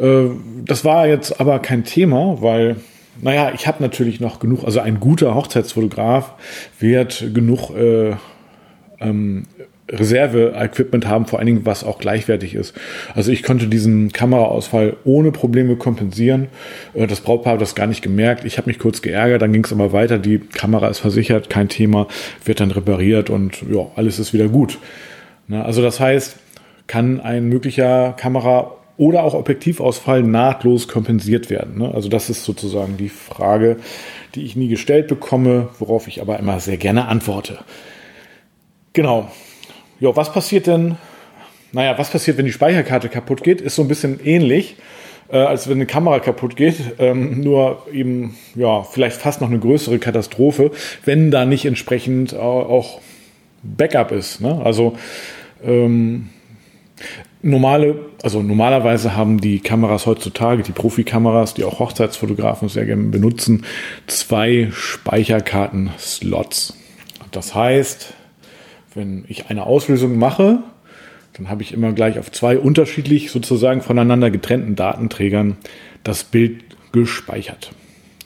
äh, 0.00 0.26
das 0.64 0.84
war 0.84 1.06
jetzt 1.08 1.40
aber 1.40 1.58
kein 1.58 1.84
Thema, 1.84 2.40
weil 2.40 2.76
naja, 3.20 3.52
ich 3.54 3.66
habe 3.66 3.82
natürlich 3.82 4.20
noch 4.20 4.40
genug, 4.40 4.64
also 4.64 4.80
ein 4.80 5.00
guter 5.00 5.34
Hochzeitsfotograf 5.34 6.34
wird 6.78 7.30
genug 7.32 7.70
äh, 7.70 8.16
ähm, 9.00 9.44
Reserve-Equipment 9.98 11.06
haben, 11.06 11.26
vor 11.26 11.38
allen 11.38 11.46
Dingen, 11.46 11.66
was 11.66 11.84
auch 11.84 11.98
gleichwertig 11.98 12.54
ist. 12.54 12.74
Also 13.14 13.32
ich 13.32 13.42
konnte 13.42 13.68
diesen 13.68 14.12
Kameraausfall 14.12 14.96
ohne 15.04 15.32
Probleme 15.32 15.76
kompensieren. 15.76 16.48
Äh, 16.94 17.06
das 17.06 17.20
Brautpaar 17.20 17.54
hat 17.54 17.60
das 17.60 17.74
gar 17.74 17.86
nicht 17.86 18.02
gemerkt. 18.02 18.44
Ich 18.44 18.58
habe 18.58 18.68
mich 18.68 18.78
kurz 18.78 19.02
geärgert, 19.02 19.42
dann 19.42 19.52
ging 19.52 19.64
es 19.64 19.72
aber 19.72 19.92
weiter. 19.92 20.18
Die 20.18 20.38
Kamera 20.38 20.88
ist 20.88 20.98
versichert, 20.98 21.50
kein 21.50 21.68
Thema, 21.68 22.06
wird 22.44 22.60
dann 22.60 22.70
repariert 22.70 23.30
und 23.30 23.62
ja, 23.70 23.86
alles 23.96 24.18
ist 24.18 24.32
wieder 24.32 24.48
gut. 24.48 24.78
Also 25.50 25.82
das 25.82 26.00
heißt, 26.00 26.36
kann 26.86 27.20
ein 27.20 27.48
möglicher 27.48 28.14
Kamera 28.16 28.72
oder 28.96 29.24
auch 29.24 29.34
Objektivausfall 29.34 30.22
nahtlos 30.22 30.88
kompensiert 30.88 31.50
werden. 31.50 31.78
Ne? 31.78 31.92
Also 31.92 32.08
das 32.08 32.30
ist 32.30 32.44
sozusagen 32.44 32.96
die 32.96 33.08
Frage, 33.08 33.78
die 34.34 34.44
ich 34.44 34.56
nie 34.56 34.68
gestellt 34.68 35.08
bekomme, 35.08 35.68
worauf 35.78 36.06
ich 36.06 36.20
aber 36.20 36.38
immer 36.38 36.60
sehr 36.60 36.76
gerne 36.76 37.08
antworte. 37.08 37.58
Genau, 38.92 39.28
ja, 40.00 40.14
was 40.14 40.32
passiert 40.32 40.66
denn? 40.66 40.96
Naja, 41.72 41.98
was 41.98 42.10
passiert, 42.10 42.38
wenn 42.38 42.46
die 42.46 42.52
Speicherkarte 42.52 43.08
kaputt 43.08 43.42
geht? 43.42 43.60
Ist 43.60 43.74
so 43.74 43.82
ein 43.82 43.88
bisschen 43.88 44.24
ähnlich, 44.24 44.76
äh, 45.30 45.38
als 45.38 45.68
wenn 45.68 45.78
eine 45.78 45.86
Kamera 45.86 46.20
kaputt 46.20 46.56
geht. 46.56 46.76
Ähm, 46.98 47.40
nur 47.40 47.86
eben, 47.92 48.36
ja, 48.54 48.82
vielleicht 48.82 49.16
fast 49.16 49.40
noch 49.40 49.48
eine 49.48 49.58
größere 49.58 49.98
Katastrophe, 49.98 50.70
wenn 51.04 51.30
da 51.30 51.44
nicht 51.44 51.64
entsprechend 51.64 52.34
auch 52.34 53.00
Backup 53.62 54.12
ist. 54.12 54.40
Ne? 54.40 54.60
Also, 54.64 54.96
ähm, 55.64 56.28
normale, 57.42 57.96
also 58.22 58.42
normalerweise 58.42 59.16
haben 59.16 59.40
die 59.40 59.60
Kameras 59.60 60.06
heutzutage, 60.06 60.62
die 60.62 60.72
Profikameras, 60.72 61.54
die 61.54 61.64
auch 61.64 61.78
Hochzeitsfotografen 61.78 62.68
sehr 62.68 62.86
gerne 62.86 63.04
benutzen, 63.04 63.64
zwei 64.06 64.68
Speicherkarten-Slots. 64.72 66.74
Das 67.30 67.54
heißt, 67.54 68.14
wenn 68.94 69.24
ich 69.28 69.50
eine 69.50 69.66
Auslösung 69.66 70.18
mache, 70.18 70.62
dann 71.34 71.48
habe 71.48 71.62
ich 71.62 71.72
immer 71.72 71.92
gleich 71.92 72.18
auf 72.18 72.30
zwei 72.30 72.58
unterschiedlich 72.58 73.30
sozusagen 73.30 73.82
voneinander 73.82 74.30
getrennten 74.30 74.76
Datenträgern 74.76 75.56
das 76.04 76.24
Bild 76.24 76.62
gespeichert. 76.92 77.72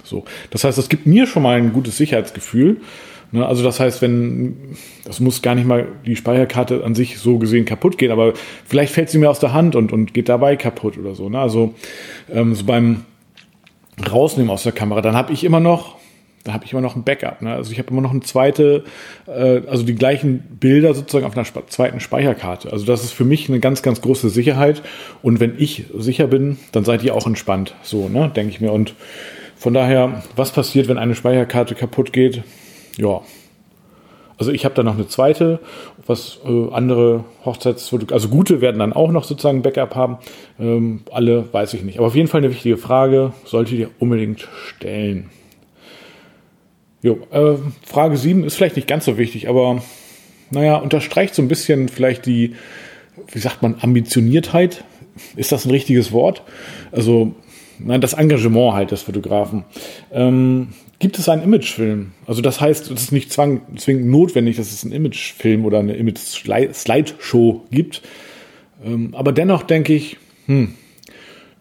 So, 0.04 0.24
das 0.50 0.64
heißt, 0.64 0.76
das 0.76 0.88
gibt 0.88 1.06
mir 1.06 1.26
schon 1.26 1.42
mal 1.42 1.56
ein 1.56 1.72
gutes 1.72 1.96
Sicherheitsgefühl. 1.96 2.78
Ne, 3.30 3.46
also 3.46 3.62
das 3.62 3.78
heißt, 3.78 4.00
wenn 4.00 4.56
das 5.04 5.20
muss 5.20 5.42
gar 5.42 5.54
nicht 5.54 5.66
mal 5.66 5.86
die 6.06 6.16
Speicherkarte 6.16 6.82
an 6.84 6.94
sich 6.94 7.18
so 7.18 7.38
gesehen 7.38 7.66
kaputt 7.66 7.98
gehen, 7.98 8.10
aber 8.10 8.32
vielleicht 8.64 8.92
fällt 8.92 9.10
sie 9.10 9.18
mir 9.18 9.28
aus 9.28 9.40
der 9.40 9.52
Hand 9.52 9.76
und, 9.76 9.92
und 9.92 10.14
geht 10.14 10.30
dabei 10.30 10.56
kaputt 10.56 10.96
oder 10.96 11.14
so. 11.14 11.28
Ne? 11.28 11.38
Also 11.38 11.74
ähm, 12.32 12.54
so 12.54 12.64
beim 12.64 13.04
Rausnehmen 14.10 14.50
aus 14.50 14.62
der 14.62 14.72
Kamera, 14.72 15.02
dann 15.02 15.14
habe 15.14 15.32
ich 15.32 15.44
immer 15.44 15.60
noch 15.60 15.97
da 16.48 16.54
habe 16.54 16.64
ich 16.64 16.72
immer 16.72 16.80
noch 16.80 16.96
ein 16.96 17.04
Backup. 17.04 17.42
Ne? 17.42 17.54
Also 17.54 17.72
ich 17.72 17.78
habe 17.78 17.90
immer 17.90 18.00
noch 18.00 18.10
eine 18.10 18.20
zweite, 18.20 18.84
äh, 19.26 19.60
also 19.66 19.82
die 19.82 19.94
gleichen 19.94 20.38
Bilder 20.58 20.94
sozusagen 20.94 21.26
auf 21.26 21.36
einer 21.36 21.46
zweiten 21.68 22.00
Speicherkarte. 22.00 22.72
Also 22.72 22.86
das 22.86 23.04
ist 23.04 23.12
für 23.12 23.26
mich 23.26 23.50
eine 23.50 23.60
ganz, 23.60 23.82
ganz 23.82 24.00
große 24.00 24.30
Sicherheit. 24.30 24.80
Und 25.20 25.40
wenn 25.40 25.56
ich 25.58 25.84
sicher 25.94 26.26
bin, 26.26 26.56
dann 26.72 26.86
seid 26.86 27.04
ihr 27.04 27.14
auch 27.14 27.26
entspannt. 27.26 27.74
So, 27.82 28.08
ne, 28.08 28.32
denke 28.34 28.50
ich 28.50 28.62
mir. 28.62 28.72
Und 28.72 28.94
von 29.56 29.74
daher, 29.74 30.22
was 30.36 30.52
passiert, 30.52 30.88
wenn 30.88 30.96
eine 30.96 31.14
Speicherkarte 31.14 31.74
kaputt 31.74 32.14
geht? 32.14 32.42
Ja. 32.96 33.20
Also 34.38 34.50
ich 34.50 34.64
habe 34.64 34.74
da 34.74 34.82
noch 34.82 34.94
eine 34.94 35.06
zweite, 35.06 35.58
was 36.06 36.38
äh, 36.46 36.72
andere 36.72 37.24
Hochzeitsfotografen, 37.44 38.14
also 38.14 38.28
gute 38.30 38.62
werden 38.62 38.78
dann 38.78 38.94
auch 38.94 39.10
noch 39.10 39.24
sozusagen 39.24 39.60
Backup 39.60 39.94
haben. 39.94 40.16
Ähm, 40.58 41.02
alle 41.12 41.52
weiß 41.52 41.74
ich 41.74 41.82
nicht. 41.82 41.98
Aber 41.98 42.06
auf 42.06 42.14
jeden 42.14 42.28
Fall 42.28 42.38
eine 42.38 42.50
wichtige 42.50 42.78
Frage, 42.78 43.34
solltet 43.44 43.78
ihr 43.78 43.90
unbedingt 43.98 44.48
stellen. 44.68 45.28
Jo, 47.08 47.26
äh, 47.30 47.56
Frage 47.86 48.18
7 48.18 48.44
ist 48.44 48.56
vielleicht 48.56 48.76
nicht 48.76 48.86
ganz 48.86 49.06
so 49.06 49.16
wichtig, 49.16 49.48
aber 49.48 49.82
naja, 50.50 50.76
unterstreicht 50.76 51.34
so 51.34 51.40
ein 51.40 51.48
bisschen 51.48 51.88
vielleicht 51.88 52.26
die, 52.26 52.54
wie 53.32 53.38
sagt 53.38 53.62
man, 53.62 53.76
Ambitioniertheit. 53.80 54.84
Ist 55.34 55.50
das 55.50 55.64
ein 55.64 55.70
richtiges 55.70 56.12
Wort? 56.12 56.42
Also, 56.92 57.34
nein, 57.78 58.02
das 58.02 58.12
Engagement 58.12 58.74
halt 58.74 58.90
des 58.90 59.02
Fotografen. 59.02 59.64
Ähm, 60.12 60.68
gibt 60.98 61.18
es 61.18 61.30
einen 61.30 61.42
Imagefilm? 61.42 62.12
Also 62.26 62.42
das 62.42 62.60
heißt, 62.60 62.90
es 62.90 63.04
ist 63.04 63.12
nicht 63.12 63.32
zwang, 63.32 63.62
zwingend 63.78 64.08
notwendig, 64.08 64.58
dass 64.58 64.70
es 64.70 64.84
einen 64.84 64.92
Imagefilm 64.92 65.64
oder 65.64 65.78
eine 65.78 65.94
Image-Slideshow 65.94 67.62
gibt. 67.70 68.02
Ähm, 68.84 69.14
aber 69.14 69.32
dennoch 69.32 69.62
denke 69.62 69.94
ich, 69.94 70.18
hm, 70.44 70.74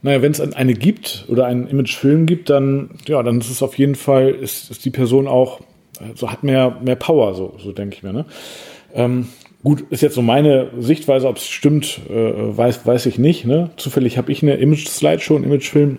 naja, 0.08 0.22
wenn 0.22 0.32
es 0.32 0.40
eine 0.40 0.74
gibt 0.74 1.26
oder 1.28 1.46
einen 1.46 1.68
Imagefilm 1.68 2.26
gibt, 2.26 2.50
dann, 2.50 2.92
ja, 3.08 3.22
dann 3.24 3.40
ist 3.40 3.50
es 3.50 3.62
auf 3.62 3.78
jeden 3.78 3.96
Fall, 3.96 4.30
ist, 4.30 4.72
ist 4.72 4.86
die 4.86 4.90
Person 4.90 5.28
auch 5.28 5.60
so 6.16 6.32
hat 6.32 6.44
mehr, 6.44 6.78
mehr 6.82 6.96
Power, 6.96 7.34
so, 7.36 7.56
so 7.58 7.74
denke 7.74 7.98
ich 7.98 8.04
mir. 8.04 8.14
Ne? 8.14 8.26
Ähm, 8.94 9.28
gut, 9.64 9.84
ist 9.90 10.02
jetzt 10.02 10.16
so 10.16 10.22
meine 10.22 10.70
Sichtweise, 10.80 11.28
ob 11.28 11.36
es 11.36 11.48
stimmt, 11.48 12.00
äh, 12.10 12.14
weiß, 12.58 12.86
weiß 12.86 13.06
ich 13.08 13.18
nicht. 13.18 13.44
Ne? 13.46 13.72
Zufällig 13.76 14.18
habe 14.18 14.32
ich 14.32 14.42
eine 14.42 14.56
Image-Slideshow, 14.56 15.36
einen 15.36 15.44
Imagefilm. 15.44 15.98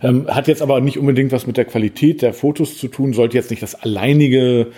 Ähm, 0.00 0.28
hat 0.28 0.46
jetzt 0.46 0.62
aber 0.62 0.80
nicht 0.80 0.96
unbedingt 0.96 1.32
was 1.32 1.48
mit 1.48 1.56
der 1.56 1.64
Qualität 1.64 2.22
der 2.22 2.34
Fotos 2.34 2.78
zu 2.78 2.86
tun, 2.86 3.14
sollte 3.14 3.36
jetzt 3.36 3.50
nicht 3.50 3.64
das 3.64 3.74
alleinige 3.74 4.68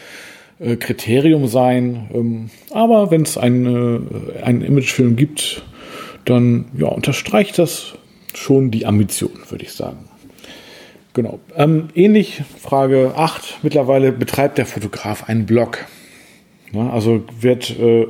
äh, 0.61 0.77
Kriterium 0.77 1.47
sein. 1.47 2.09
Ähm, 2.15 2.50
aber 2.71 3.11
wenn 3.11 3.21
es 3.21 3.37
einen, 3.37 4.07
äh, 4.38 4.43
einen 4.43 4.62
Imagefilm 4.62 5.17
gibt, 5.17 5.62
dann 6.25 6.67
ja, 6.79 6.88
unterstreicht 6.88 7.59
das 7.59 7.98
schon 8.35 8.70
die 8.70 8.87
Ambition, 8.87 9.32
würde 9.49 9.64
ich 9.64 9.73
sagen. 9.73 10.08
Genau. 11.14 11.40
Ähm, 11.56 11.88
ähnlich, 11.94 12.42
Frage 12.61 13.14
8. 13.16 13.58
Mittlerweile 13.62 14.12
betreibt 14.12 14.58
der 14.58 14.66
Fotograf 14.66 15.28
einen 15.28 15.47
Blog. 15.47 15.85
Ja, 16.73 16.90
also 16.90 17.25
wird, 17.40 17.76
äh, 17.78 18.02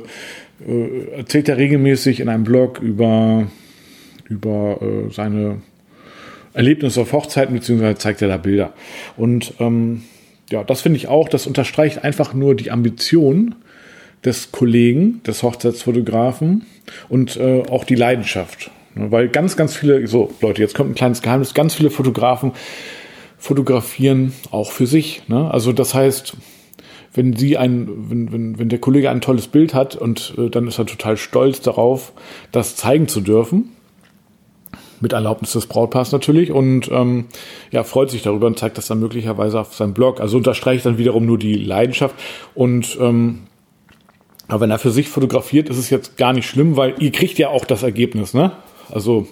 äh, 0.67 1.11
erzählt 1.15 1.49
er 1.49 1.57
regelmäßig 1.57 2.19
in 2.19 2.29
einem 2.29 2.43
Blog 2.43 2.79
über, 2.79 3.47
über 4.27 4.79
äh, 4.81 5.11
seine 5.11 5.61
Erlebnisse 6.53 7.01
auf 7.01 7.13
Hochzeiten, 7.13 7.55
beziehungsweise 7.55 7.97
zeigt 7.97 8.21
er 8.21 8.27
da 8.27 8.37
Bilder. 8.37 8.73
Und 9.17 9.53
ähm, 9.59 10.03
ja, 10.51 10.63
das 10.63 10.81
finde 10.81 10.97
ich 10.97 11.07
auch, 11.07 11.29
das 11.29 11.47
unterstreicht 11.47 12.03
einfach 12.03 12.33
nur 12.33 12.55
die 12.55 12.71
Ambition 12.71 13.55
des 14.25 14.51
Kollegen, 14.51 15.23
des 15.23 15.43
Hochzeitsfotografen 15.43 16.65
und 17.07 17.37
äh, 17.37 17.63
auch 17.69 17.85
die 17.85 17.95
Leidenschaft. 17.95 18.71
Weil 19.11 19.29
ganz, 19.29 19.55
ganz 19.55 19.75
viele, 19.75 20.05
so 20.07 20.31
Leute, 20.41 20.61
jetzt 20.61 20.75
kommt 20.75 20.91
ein 20.91 20.95
kleines 20.95 21.21
Geheimnis, 21.21 21.53
ganz 21.53 21.75
viele 21.75 21.89
Fotografen 21.89 22.53
fotografieren 23.37 24.33
auch 24.51 24.71
für 24.71 24.85
sich. 24.85 25.23
Ne? 25.27 25.49
Also 25.49 25.71
das 25.71 25.93
heißt, 25.93 26.35
wenn 27.13 27.35
sie 27.35 27.57
ein, 27.57 27.89
wenn, 28.09 28.31
wenn, 28.31 28.59
wenn 28.59 28.69
der 28.69 28.79
Kollege 28.79 29.09
ein 29.09 29.21
tolles 29.21 29.47
Bild 29.47 29.73
hat 29.73 29.95
und 29.95 30.35
äh, 30.37 30.49
dann 30.49 30.67
ist 30.67 30.77
er 30.77 30.85
total 30.85 31.17
stolz 31.17 31.61
darauf, 31.61 32.11
das 32.51 32.75
zeigen 32.75 33.07
zu 33.07 33.21
dürfen, 33.21 33.71
mit 34.99 35.13
Erlaubnis 35.13 35.53
des 35.53 35.65
Brautpaars 35.67 36.11
natürlich 36.11 36.51
und 36.51 36.89
ähm, 36.91 37.25
ja, 37.71 37.83
freut 37.83 38.11
sich 38.11 38.21
darüber 38.21 38.47
und 38.47 38.59
zeigt 38.59 38.77
das 38.77 38.87
dann 38.87 38.99
möglicherweise 38.99 39.59
auf 39.61 39.73
seinem 39.73 39.93
Blog. 39.93 40.19
Also 40.19 40.37
unterstreicht 40.37 40.85
dann 40.85 40.97
wiederum 40.97 41.25
nur 41.25 41.37
die 41.37 41.55
Leidenschaft 41.55 42.15
und 42.53 42.97
ähm, 42.99 43.43
aber 44.49 44.61
wenn 44.61 44.71
er 44.71 44.79
für 44.79 44.91
sich 44.91 45.09
fotografiert, 45.09 45.69
ist 45.69 45.77
es 45.77 45.91
jetzt 45.91 46.17
gar 46.17 46.33
nicht 46.33 46.47
schlimm, 46.47 46.75
weil 46.75 46.95
ihr 46.99 47.11
kriegt 47.11 47.37
ja 47.37 47.49
auch 47.49 47.65
das 47.65 47.83
Ergebnis, 47.83 48.33
ne? 48.33 48.51
Also, 48.91 49.27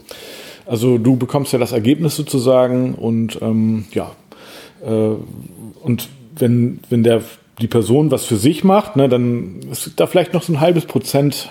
also 0.66 0.98
du 0.98 1.16
bekommst 1.16 1.54
ja 1.54 1.60
das 1.60 1.72
Ergebnis 1.72 2.16
sozusagen 2.16 2.96
und 2.96 3.40
ähm, 3.42 3.86
ja, 3.92 4.12
äh, 4.86 5.16
und 5.82 6.10
wenn, 6.36 6.80
wenn 6.90 7.04
der 7.04 7.22
die 7.60 7.68
Person 7.68 8.12
was 8.12 8.26
für 8.26 8.36
sich 8.36 8.64
macht, 8.64 8.96
ne, 8.96 9.10
dann 9.10 9.62
ist 9.72 9.94
da 9.96 10.06
vielleicht 10.06 10.34
noch 10.34 10.44
so 10.44 10.54
ein 10.54 10.60
halbes 10.60 10.86
Prozent 10.86 11.50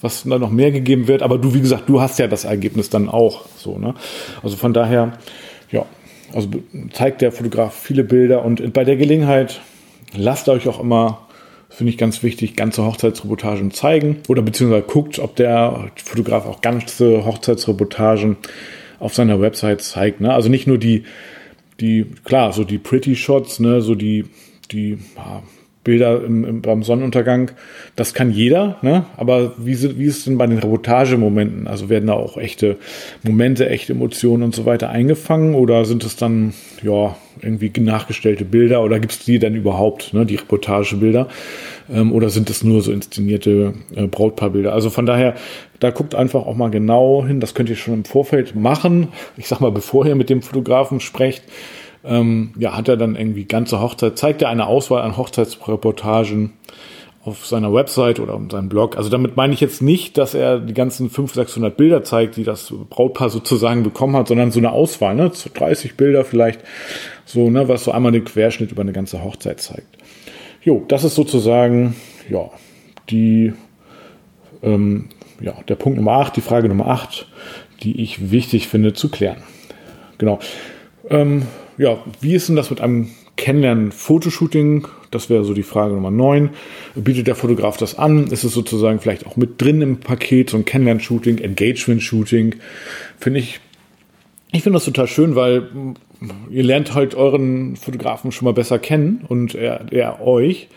was 0.00 0.24
da 0.24 0.38
noch 0.38 0.50
mehr 0.50 0.70
gegeben 0.70 1.08
wird. 1.08 1.22
Aber 1.22 1.38
du, 1.38 1.54
wie 1.54 1.60
gesagt, 1.60 1.88
du 1.88 2.00
hast 2.00 2.18
ja 2.18 2.26
das 2.26 2.44
Ergebnis 2.44 2.90
dann 2.90 3.08
auch 3.08 3.46
so. 3.56 3.78
Ne? 3.78 3.94
Also 4.42 4.56
von 4.56 4.72
daher, 4.72 5.18
ja, 5.70 5.84
also 6.32 6.48
zeigt 6.92 7.20
der 7.20 7.32
Fotograf 7.32 7.74
viele 7.74 8.04
Bilder 8.04 8.44
und 8.44 8.72
bei 8.72 8.84
der 8.84 8.96
Gelegenheit 8.96 9.60
lasst 10.14 10.48
euch 10.48 10.68
auch 10.68 10.80
immer, 10.80 11.27
finde 11.68 11.92
ich 11.92 11.98
ganz 11.98 12.22
wichtig, 12.22 12.56
ganze 12.56 12.84
Hochzeitsreportagen 12.84 13.70
zeigen 13.70 14.18
oder 14.28 14.42
beziehungsweise 14.42 14.86
guckt, 14.86 15.18
ob 15.18 15.36
der 15.36 15.90
Fotograf 16.02 16.46
auch 16.46 16.60
ganze 16.60 17.24
Hochzeitsreportagen 17.24 18.36
auf 18.98 19.14
seiner 19.14 19.40
Website 19.40 19.82
zeigt. 19.82 20.20
Ne? 20.20 20.32
Also 20.32 20.48
nicht 20.48 20.66
nur 20.66 20.78
die, 20.78 21.04
die, 21.80 22.06
klar, 22.24 22.52
so 22.52 22.64
die 22.64 22.78
Pretty 22.78 23.14
Shots, 23.14 23.60
ne, 23.60 23.80
so 23.80 23.94
die, 23.94 24.24
die 24.72 24.98
ja, 25.16 25.42
Bilder 25.88 26.22
im, 26.22 26.44
im, 26.44 26.60
beim 26.60 26.82
Sonnenuntergang, 26.82 27.50
das 27.96 28.12
kann 28.12 28.30
jeder, 28.30 28.76
ne? 28.82 29.06
aber 29.16 29.54
wie, 29.56 29.98
wie 29.98 30.04
ist 30.04 30.18
es 30.18 30.24
denn 30.26 30.36
bei 30.36 30.46
den 30.46 30.58
Reportagemomenten? 30.58 31.66
Also 31.66 31.88
werden 31.88 32.08
da 32.08 32.12
auch 32.12 32.36
echte 32.36 32.76
Momente, 33.22 33.70
echte 33.70 33.94
Emotionen 33.94 34.42
und 34.42 34.54
so 34.54 34.66
weiter 34.66 34.90
eingefangen 34.90 35.54
oder 35.54 35.86
sind 35.86 36.04
es 36.04 36.16
dann 36.16 36.52
ja 36.82 37.16
irgendwie 37.40 37.72
nachgestellte 37.80 38.44
Bilder 38.44 38.82
oder 38.82 39.00
gibt 39.00 39.14
es 39.14 39.20
die 39.20 39.38
denn 39.38 39.54
überhaupt, 39.54 40.12
ne, 40.12 40.26
die 40.26 40.34
Reportagebilder? 40.34 41.28
Ähm, 41.90 42.12
oder 42.12 42.28
sind 42.28 42.50
es 42.50 42.62
nur 42.62 42.82
so 42.82 42.92
inszenierte 42.92 43.72
äh, 43.96 44.06
Brautpaarbilder? 44.06 44.74
Also 44.74 44.90
von 44.90 45.06
daher, 45.06 45.36
da 45.80 45.88
guckt 45.88 46.14
einfach 46.14 46.44
auch 46.44 46.54
mal 46.54 46.70
genau 46.70 47.24
hin, 47.26 47.40
das 47.40 47.54
könnt 47.54 47.70
ihr 47.70 47.76
schon 47.76 47.94
im 47.94 48.04
Vorfeld 48.04 48.54
machen. 48.54 49.08
Ich 49.38 49.48
sag 49.48 49.60
mal, 49.60 49.72
bevor 49.72 50.04
ihr 50.04 50.16
mit 50.16 50.28
dem 50.28 50.42
Fotografen 50.42 51.00
sprecht, 51.00 51.44
ähm, 52.04 52.52
ja, 52.58 52.76
hat 52.76 52.88
er 52.88 52.96
dann 52.96 53.16
irgendwie 53.16 53.44
ganze 53.44 53.80
Hochzeit, 53.80 54.18
zeigt 54.18 54.42
er 54.42 54.48
eine 54.48 54.66
Auswahl 54.66 55.02
an 55.02 55.16
Hochzeitsreportagen 55.16 56.52
auf 57.24 57.46
seiner 57.46 57.72
Website 57.72 58.20
oder 58.20 58.34
auf 58.34 58.42
seinem 58.50 58.68
Blog. 58.68 58.96
Also 58.96 59.10
damit 59.10 59.36
meine 59.36 59.52
ich 59.52 59.60
jetzt 59.60 59.82
nicht, 59.82 60.16
dass 60.16 60.34
er 60.34 60.60
die 60.60 60.72
ganzen 60.72 61.10
500, 61.10 61.48
600 61.48 61.76
Bilder 61.76 62.02
zeigt, 62.02 62.36
die 62.36 62.44
das 62.44 62.72
Brautpaar 62.88 63.28
sozusagen 63.28 63.82
bekommen 63.82 64.16
hat, 64.16 64.28
sondern 64.28 64.50
so 64.50 64.58
eine 64.58 64.72
Auswahl, 64.72 65.14
ne, 65.14 65.30
30 65.30 65.96
Bilder 65.96 66.24
vielleicht, 66.24 66.60
so, 67.24 67.50
ne, 67.50 67.68
was 67.68 67.84
so 67.84 67.92
einmal 67.92 68.12
den 68.12 68.24
Querschnitt 68.24 68.72
über 68.72 68.82
eine 68.82 68.92
ganze 68.92 69.22
Hochzeit 69.22 69.60
zeigt. 69.60 69.98
Jo, 70.62 70.84
das 70.88 71.04
ist 71.04 71.14
sozusagen, 71.14 71.96
ja, 72.30 72.50
die, 73.10 73.52
ähm, 74.62 75.08
ja, 75.40 75.54
der 75.68 75.76
Punkt 75.76 75.98
Nummer 75.98 76.12
8, 76.12 76.36
die 76.36 76.40
Frage 76.40 76.68
Nummer 76.68 76.88
8, 76.88 77.26
die 77.82 78.00
ich 78.02 78.30
wichtig 78.30 78.68
finde 78.68 78.92
zu 78.92 79.10
klären. 79.10 79.42
Genau. 80.18 80.40
Ähm, 81.10 81.42
ja, 81.78 81.98
wie 82.20 82.34
ist 82.34 82.48
denn 82.48 82.56
das 82.56 82.70
mit 82.70 82.80
einem 82.80 83.08
Kennenlernen-Fotoshooting? 83.36 84.88
Das 85.10 85.30
wäre 85.30 85.44
so 85.44 85.54
die 85.54 85.62
Frage 85.62 85.94
Nummer 85.94 86.10
9. 86.10 86.50
Bietet 86.96 87.28
der 87.28 87.36
Fotograf 87.36 87.76
das 87.76 87.96
an? 87.96 88.26
Ist 88.26 88.44
es 88.44 88.52
sozusagen 88.52 89.00
vielleicht 89.00 89.26
auch 89.26 89.36
mit 89.36 89.62
drin 89.62 89.80
im 89.80 90.00
Paket, 90.00 90.50
so 90.50 90.56
ein 90.56 90.64
Kennenlern-Shooting, 90.64 91.38
Engagement-Shooting? 91.38 92.56
Finde 93.18 93.40
ich, 93.40 93.60
ich 94.52 94.62
finde 94.62 94.76
das 94.76 94.84
total 94.84 95.06
schön, 95.06 95.36
weil 95.36 95.68
ihr 96.50 96.64
lernt 96.64 96.94
halt 96.94 97.14
euren 97.14 97.76
Fotografen 97.76 98.32
schon 98.32 98.46
mal 98.46 98.54
besser 98.54 98.78
kennen 98.78 99.24
und 99.28 99.54
er, 99.54 99.86
er 99.92 100.20
euch. 100.20 100.68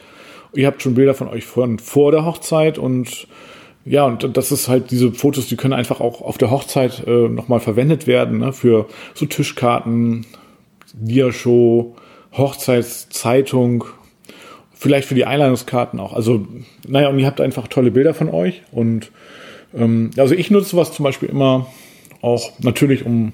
Ihr 0.53 0.67
habt 0.67 0.81
schon 0.81 0.93
Bilder 0.93 1.15
von 1.15 1.27
euch 1.27 1.45
von 1.45 1.79
vor 1.79 2.11
der 2.11 2.25
Hochzeit 2.25 2.77
und 2.77 3.27
ja, 3.85 4.05
und 4.05 4.37
das 4.37 4.51
ist 4.51 4.67
halt 4.67 4.91
diese 4.91 5.11
Fotos, 5.11 5.47
die 5.47 5.55
können 5.55 5.73
einfach 5.73 6.01
auch 6.01 6.21
auf 6.21 6.37
der 6.37 6.51
Hochzeit 6.51 7.07
äh, 7.07 7.27
nochmal 7.27 7.59
verwendet 7.59 8.05
werden, 8.05 8.37
ne, 8.37 8.53
für 8.53 8.87
so 9.15 9.25
Tischkarten, 9.25 10.27
Diashow, 10.93 11.95
Hochzeitszeitung, 12.33 13.85
vielleicht 14.73 15.07
für 15.07 15.15
die 15.15 15.25
Einladungskarten 15.25 15.99
auch. 15.99 16.13
Also, 16.13 16.47
naja, 16.87 17.09
und 17.09 17.19
ihr 17.19 17.27
habt 17.27 17.41
einfach 17.41 17.67
tolle 17.67 17.91
Bilder 17.91 18.13
von 18.13 18.29
euch. 18.29 18.61
Und 18.71 19.11
ähm, 19.77 20.11
also 20.17 20.33
ich 20.35 20.51
nutze 20.51 20.77
was 20.77 20.93
zum 20.93 21.03
Beispiel 21.03 21.29
immer 21.29 21.67
auch 22.21 22.51
natürlich, 22.59 23.05
um, 23.05 23.33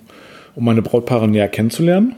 um 0.56 0.66
meine 0.66 0.82
Brautpaare 0.82 1.28
näher 1.28 1.48
kennenzulernen. 1.48 2.16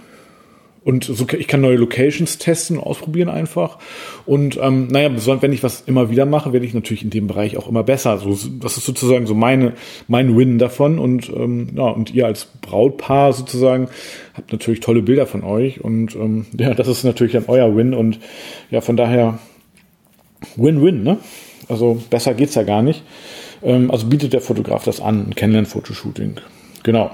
Und 0.84 1.04
so, 1.04 1.28
ich 1.38 1.48
kann 1.48 1.62
neue 1.62 1.76
Locations 1.76 2.38
testen 2.38 2.78
und 2.78 2.84
ausprobieren 2.84 3.30
einfach. 3.30 3.80
Und 4.26 4.58
ähm, 4.62 4.88
naja, 4.88 5.12
wenn 5.42 5.52
ich 5.52 5.62
was 5.62 5.82
immer 5.82 6.10
wieder 6.10 6.26
mache, 6.26 6.54
werde 6.54 6.66
ich 6.66 6.74
natürlich 6.74 7.04
in 7.04 7.10
dem 7.10 7.28
Bereich 7.28 7.58
auch 7.58 7.68
immer 7.68 7.84
besser. 7.84 8.18
So, 8.18 8.30
das 8.60 8.78
ist 8.78 8.86
sozusagen 8.86 9.28
so 9.28 9.36
meine, 9.36 9.74
mein 10.08 10.38
Win 10.38 10.58
davon. 10.58 10.98
Und 10.98 11.30
ähm, 11.30 11.72
ja, 11.76 11.84
und 11.84 12.14
ihr 12.14 12.26
als 12.26 12.48
Brautpaar 12.62 13.34
sozusagen 13.34 13.90
habt 14.34 14.54
natürlich 14.54 14.80
tolle 14.80 15.02
Bilder 15.02 15.28
von 15.28 15.44
euch. 15.44 15.82
Und 15.82 16.16
ähm, 16.16 16.46
ja, 16.58 16.74
das 16.74 16.88
ist 16.88 17.04
natürlich 17.04 17.34
dann 17.34 17.46
euer 17.48 17.76
Win. 17.76 17.94
Und 17.94 18.20
ja, 18.72 18.80
von 18.80 18.96
daher 18.96 19.40
Win-Win, 20.56 21.04
ne? 21.04 21.18
Also 21.68 22.02
besser 22.10 22.34
geht's 22.34 22.56
ja 22.56 22.64
gar 22.64 22.82
nicht. 22.82 23.04
Ähm, 23.62 23.92
also 23.92 24.08
bietet 24.08 24.32
der 24.34 24.42
Fotograf 24.42 24.86
das 24.86 25.02
an, 25.02 25.28
ein 25.28 25.36
Kennenlern-Fotoshooting. 25.36 26.36
Genau. 26.84 27.12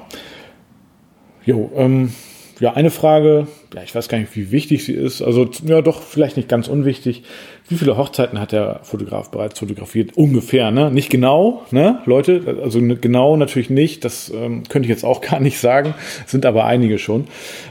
Jo, 1.45 1.71
ähm, 1.75 2.11
ja, 2.59 2.73
eine 2.73 2.89
Frage, 2.89 3.47
ja, 3.73 3.83
ich 3.83 3.93
weiß 3.93 4.07
gar 4.07 4.17
nicht, 4.17 4.35
wie 4.35 4.51
wichtig 4.51 4.85
sie 4.85 4.93
ist. 4.93 5.21
Also, 5.21 5.49
ja, 5.65 5.81
doch, 5.81 6.01
vielleicht 6.01 6.37
nicht 6.37 6.47
ganz 6.47 6.67
unwichtig. 6.67 7.23
Wie 7.67 7.75
viele 7.75 7.97
Hochzeiten 7.97 8.39
hat 8.39 8.51
der 8.51 8.79
Fotograf 8.83 9.31
bereits 9.31 9.59
fotografiert? 9.59 10.15
Ungefähr, 10.15 10.71
ne? 10.71 10.91
Nicht 10.91 11.09
genau, 11.09 11.63
ne, 11.71 11.99
Leute? 12.05 12.59
Also 12.63 12.79
genau 12.79 13.35
natürlich 13.35 13.69
nicht. 13.69 14.05
Das 14.05 14.29
ähm, 14.29 14.63
könnte 14.69 14.87
ich 14.87 14.89
jetzt 14.89 15.03
auch 15.03 15.21
gar 15.29 15.39
nicht 15.39 15.59
sagen. 15.59 15.93
Sind 16.25 16.45
aber 16.45 16.65
einige 16.65 16.97
schon. 16.99 17.25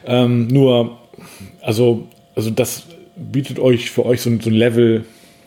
Ähm, 0.06 0.48
nur, 0.48 0.98
also, 1.62 2.08
also 2.34 2.50
das 2.50 2.84
bietet 3.16 3.58
euch 3.58 3.90
für 3.90 4.04
euch 4.04 4.20
so, 4.20 4.30
so 4.40 4.50
ein 4.50 4.54
Level 4.54 5.04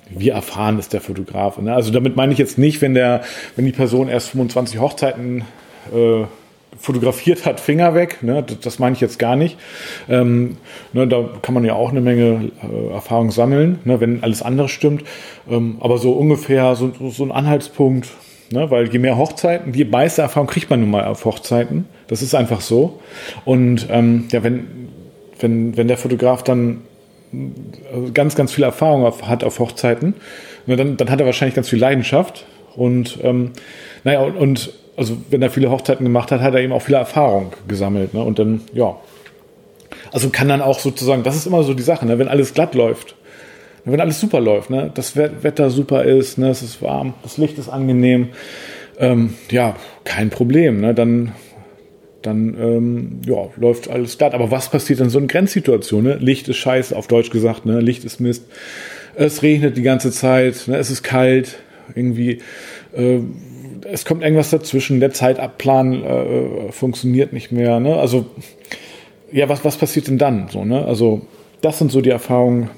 wie 0.10 0.30
erfahren 0.30 0.80
ist 0.80 0.94
der 0.94 1.02
Fotograf. 1.02 1.60
Ne? 1.60 1.74
Also 1.74 1.92
damit 1.92 2.16
meine 2.16 2.32
ich 2.32 2.40
jetzt 2.40 2.58
nicht, 2.58 2.82
wenn 2.82 2.94
der, 2.94 3.24
wenn 3.56 3.66
die 3.66 3.72
Person 3.72 4.08
erst 4.08 4.30
25 4.30 4.80
Hochzeiten 4.80 5.44
äh, 5.94 6.24
fotografiert 6.80 7.46
hat, 7.46 7.60
Finger 7.60 7.96
weg. 7.96 8.22
Ne? 8.22 8.44
Das, 8.44 8.60
das 8.60 8.80
meine 8.80 8.94
ich 8.94 9.02
jetzt 9.02 9.20
gar 9.20 9.36
nicht. 9.36 9.58
Ähm, 10.10 10.58
ne, 10.94 11.08
da 11.08 11.30
kann 11.42 11.54
man 11.54 11.66
ja 11.66 11.74
auch 11.74 11.90
eine 11.90 12.02
Menge 12.02 12.52
äh, 12.62 12.94
Erfahrung 12.94 13.32
sammeln, 13.32 13.80
ne, 13.84 14.00
wenn 14.00 14.24
alles 14.24 14.42
andere 14.42 14.70
stimmt. 14.70 15.04
Ähm, 15.50 15.78
aber 15.80 15.98
so 15.98 16.12
ungefähr 16.12 16.76
so, 16.76 16.92
so 17.10 17.24
ein 17.24 17.32
Anhaltspunkt, 17.32 18.10
ne? 18.52 18.70
weil 18.70 18.92
je 18.92 19.00
mehr 19.00 19.18
Hochzeiten, 19.18 19.72
die 19.72 19.86
meiste 19.86 20.22
Erfahrung 20.22 20.48
kriegt 20.48 20.70
man 20.70 20.82
nun 20.82 20.92
mal 20.92 21.06
auf 21.06 21.26
Hochzeiten. 21.26 21.86
Das 22.08 22.22
ist 22.22 22.36
einfach 22.36 22.62
so. 22.62 23.00
Und 23.46 23.88
ähm, 23.90 24.26
ja, 24.32 24.44
wenn, 24.44 24.68
wenn, 25.40 25.78
wenn 25.78 25.88
der 25.88 25.98
Fotograf 25.98 26.44
dann 26.44 26.82
ganz, 28.14 28.36
ganz 28.36 28.54
viel 28.54 28.64
Erfahrung 28.64 29.06
auf, 29.06 29.28
hat 29.28 29.44
auf 29.44 29.60
Hochzeiten, 29.60 30.16
dann, 30.66 30.98
dann 30.98 31.10
hat 31.10 31.20
er 31.20 31.26
wahrscheinlich 31.26 31.56
ganz 31.56 31.70
viel 31.70 31.80
Leidenschaft. 31.80 32.46
Und 32.76 33.20
ähm, 33.24 33.52
naja, 34.04 34.22
und, 34.22 34.36
und 34.38 34.74
also 34.98 35.16
wenn 35.30 35.42
er 35.42 35.50
viele 35.50 35.72
Hochzeiten 35.72 36.04
gemacht 36.04 36.32
hat, 36.32 36.42
hat 36.42 36.54
er 36.56 36.62
eben 36.62 36.74
auch 36.74 36.82
viel 36.82 36.96
Erfahrung 36.96 37.54
gesammelt. 37.68 38.14
Ne? 38.14 38.22
Und 38.22 38.40
dann, 38.40 38.62
ja. 38.74 38.98
Also 40.12 40.30
kann 40.30 40.50
dann 40.50 40.62
auch 40.62 40.80
sozusagen, 40.80 41.24
das 41.24 41.36
ist 41.36 41.48
immer 41.48 41.64
so 41.64 41.74
die 41.74 41.84
Sache, 41.84 42.06
ne? 42.06 42.20
wenn 42.20 42.28
alles 42.28 42.54
glatt 42.54 42.76
läuft, 42.76 43.16
wenn 43.86 44.02
alles 44.02 44.20
super 44.20 44.42
läuft, 44.42 44.70
ne? 44.70 44.92
das 44.94 45.16
Wetter 45.16 45.70
super 45.70 46.04
ist, 46.04 46.38
ne? 46.38 46.50
es 46.50 46.62
ist 46.62 46.82
warm, 46.82 47.14
das 47.24 47.38
Licht 47.38 47.58
ist 47.58 47.70
angenehm, 47.70 48.30
ähm, 49.00 49.36
ja, 49.52 49.76
kein 50.04 50.30
Problem. 50.30 50.82
Ne? 50.82 50.94
Dann 50.94 51.32
dann 52.24 52.58
ähm, 52.60 53.22
ja, 53.26 53.48
läuft 53.56 53.90
alles 53.90 54.18
glatt. 54.18 54.34
Aber 54.34 54.52
was 54.52 54.70
passiert 54.70 55.00
in 55.00 55.10
so 55.10 55.20
einer 55.20 55.28
Grenzsituation? 55.28 56.04
Ne? 56.04 56.16
Licht 56.16 56.48
ist 56.50 56.58
scheiße, 56.58 56.96
auf 56.96 57.08
Deutsch 57.08 57.30
gesagt, 57.30 57.66
ne? 57.66 57.80
Licht 57.80 58.04
ist 58.04 58.20
Mist. 58.20 58.46
Es 59.16 59.44
regnet 59.44 59.78
die 59.78 59.82
ganze 59.84 60.12
Zeit, 60.12 60.68
ne? 60.68 60.78
es 60.78 60.92
ist 60.92 61.04
kalt, 61.04 61.60
irgendwie, 61.96 62.40
äh, 62.96 63.20
es 63.92 64.06
kommt 64.06 64.24
irgendwas 64.24 64.50
dazwischen, 64.50 65.00
der 65.00 65.12
Zeitabplan 65.12 66.04
äh, 66.04 66.72
funktioniert 66.72 67.34
nicht 67.34 67.52
mehr. 67.52 67.80
Ne? 67.80 67.96
Also, 67.98 68.26
ja, 69.32 69.50
was, 69.50 69.64
was 69.66 69.78
passiert 69.78 70.08
denn 70.08 70.18
dann? 70.18 70.48
So, 70.50 70.66
ne? 70.66 70.86
Also, 70.86 71.22
das 71.62 71.80
sind 71.80 71.92
so 71.92 72.02
die 72.02 72.10
Erfahrungen, 72.10 72.70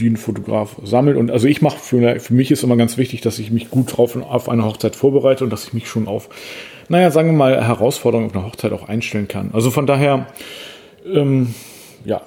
die 0.00 0.08
ein 0.08 0.16
Fotograf 0.16 0.76
sammelt. 0.84 1.16
Und 1.16 1.30
also 1.30 1.46
ich 1.46 1.62
mache 1.62 1.78
für, 1.78 2.18
für 2.20 2.34
mich 2.34 2.50
ist 2.50 2.64
immer 2.64 2.76
ganz 2.76 2.98
wichtig, 2.98 3.20
dass 3.20 3.38
ich 3.38 3.50
mich 3.50 3.70
gut 3.70 3.96
drauf 3.96 4.16
auf 4.16 4.48
eine 4.48 4.64
Hochzeit 4.64 4.96
vorbereite 4.96 5.44
und 5.44 5.50
dass 5.50 5.64
ich 5.64 5.72
mich 5.72 5.88
schon 5.88 6.08
auf 6.08 6.28
naja, 6.88 7.10
sagen 7.10 7.28
wir 7.30 7.36
mal, 7.36 7.66
Herausforderungen 7.66 8.30
auf 8.30 8.36
einer 8.36 8.46
Hochzeit 8.46 8.72
auch 8.72 8.88
einstellen 8.88 9.28
kann. 9.28 9.50
Also 9.52 9.70
von 9.70 9.86
daher, 9.86 10.26
ähm, 11.04 11.54
ja, 12.04 12.22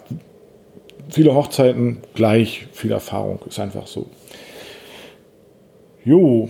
viele 1.09 1.33
Hochzeiten 1.33 1.99
gleich 2.13 2.67
viel 2.73 2.91
Erfahrung, 2.91 3.39
ist 3.47 3.59
einfach 3.59 3.87
so. 3.87 4.09
Jo, 6.03 6.49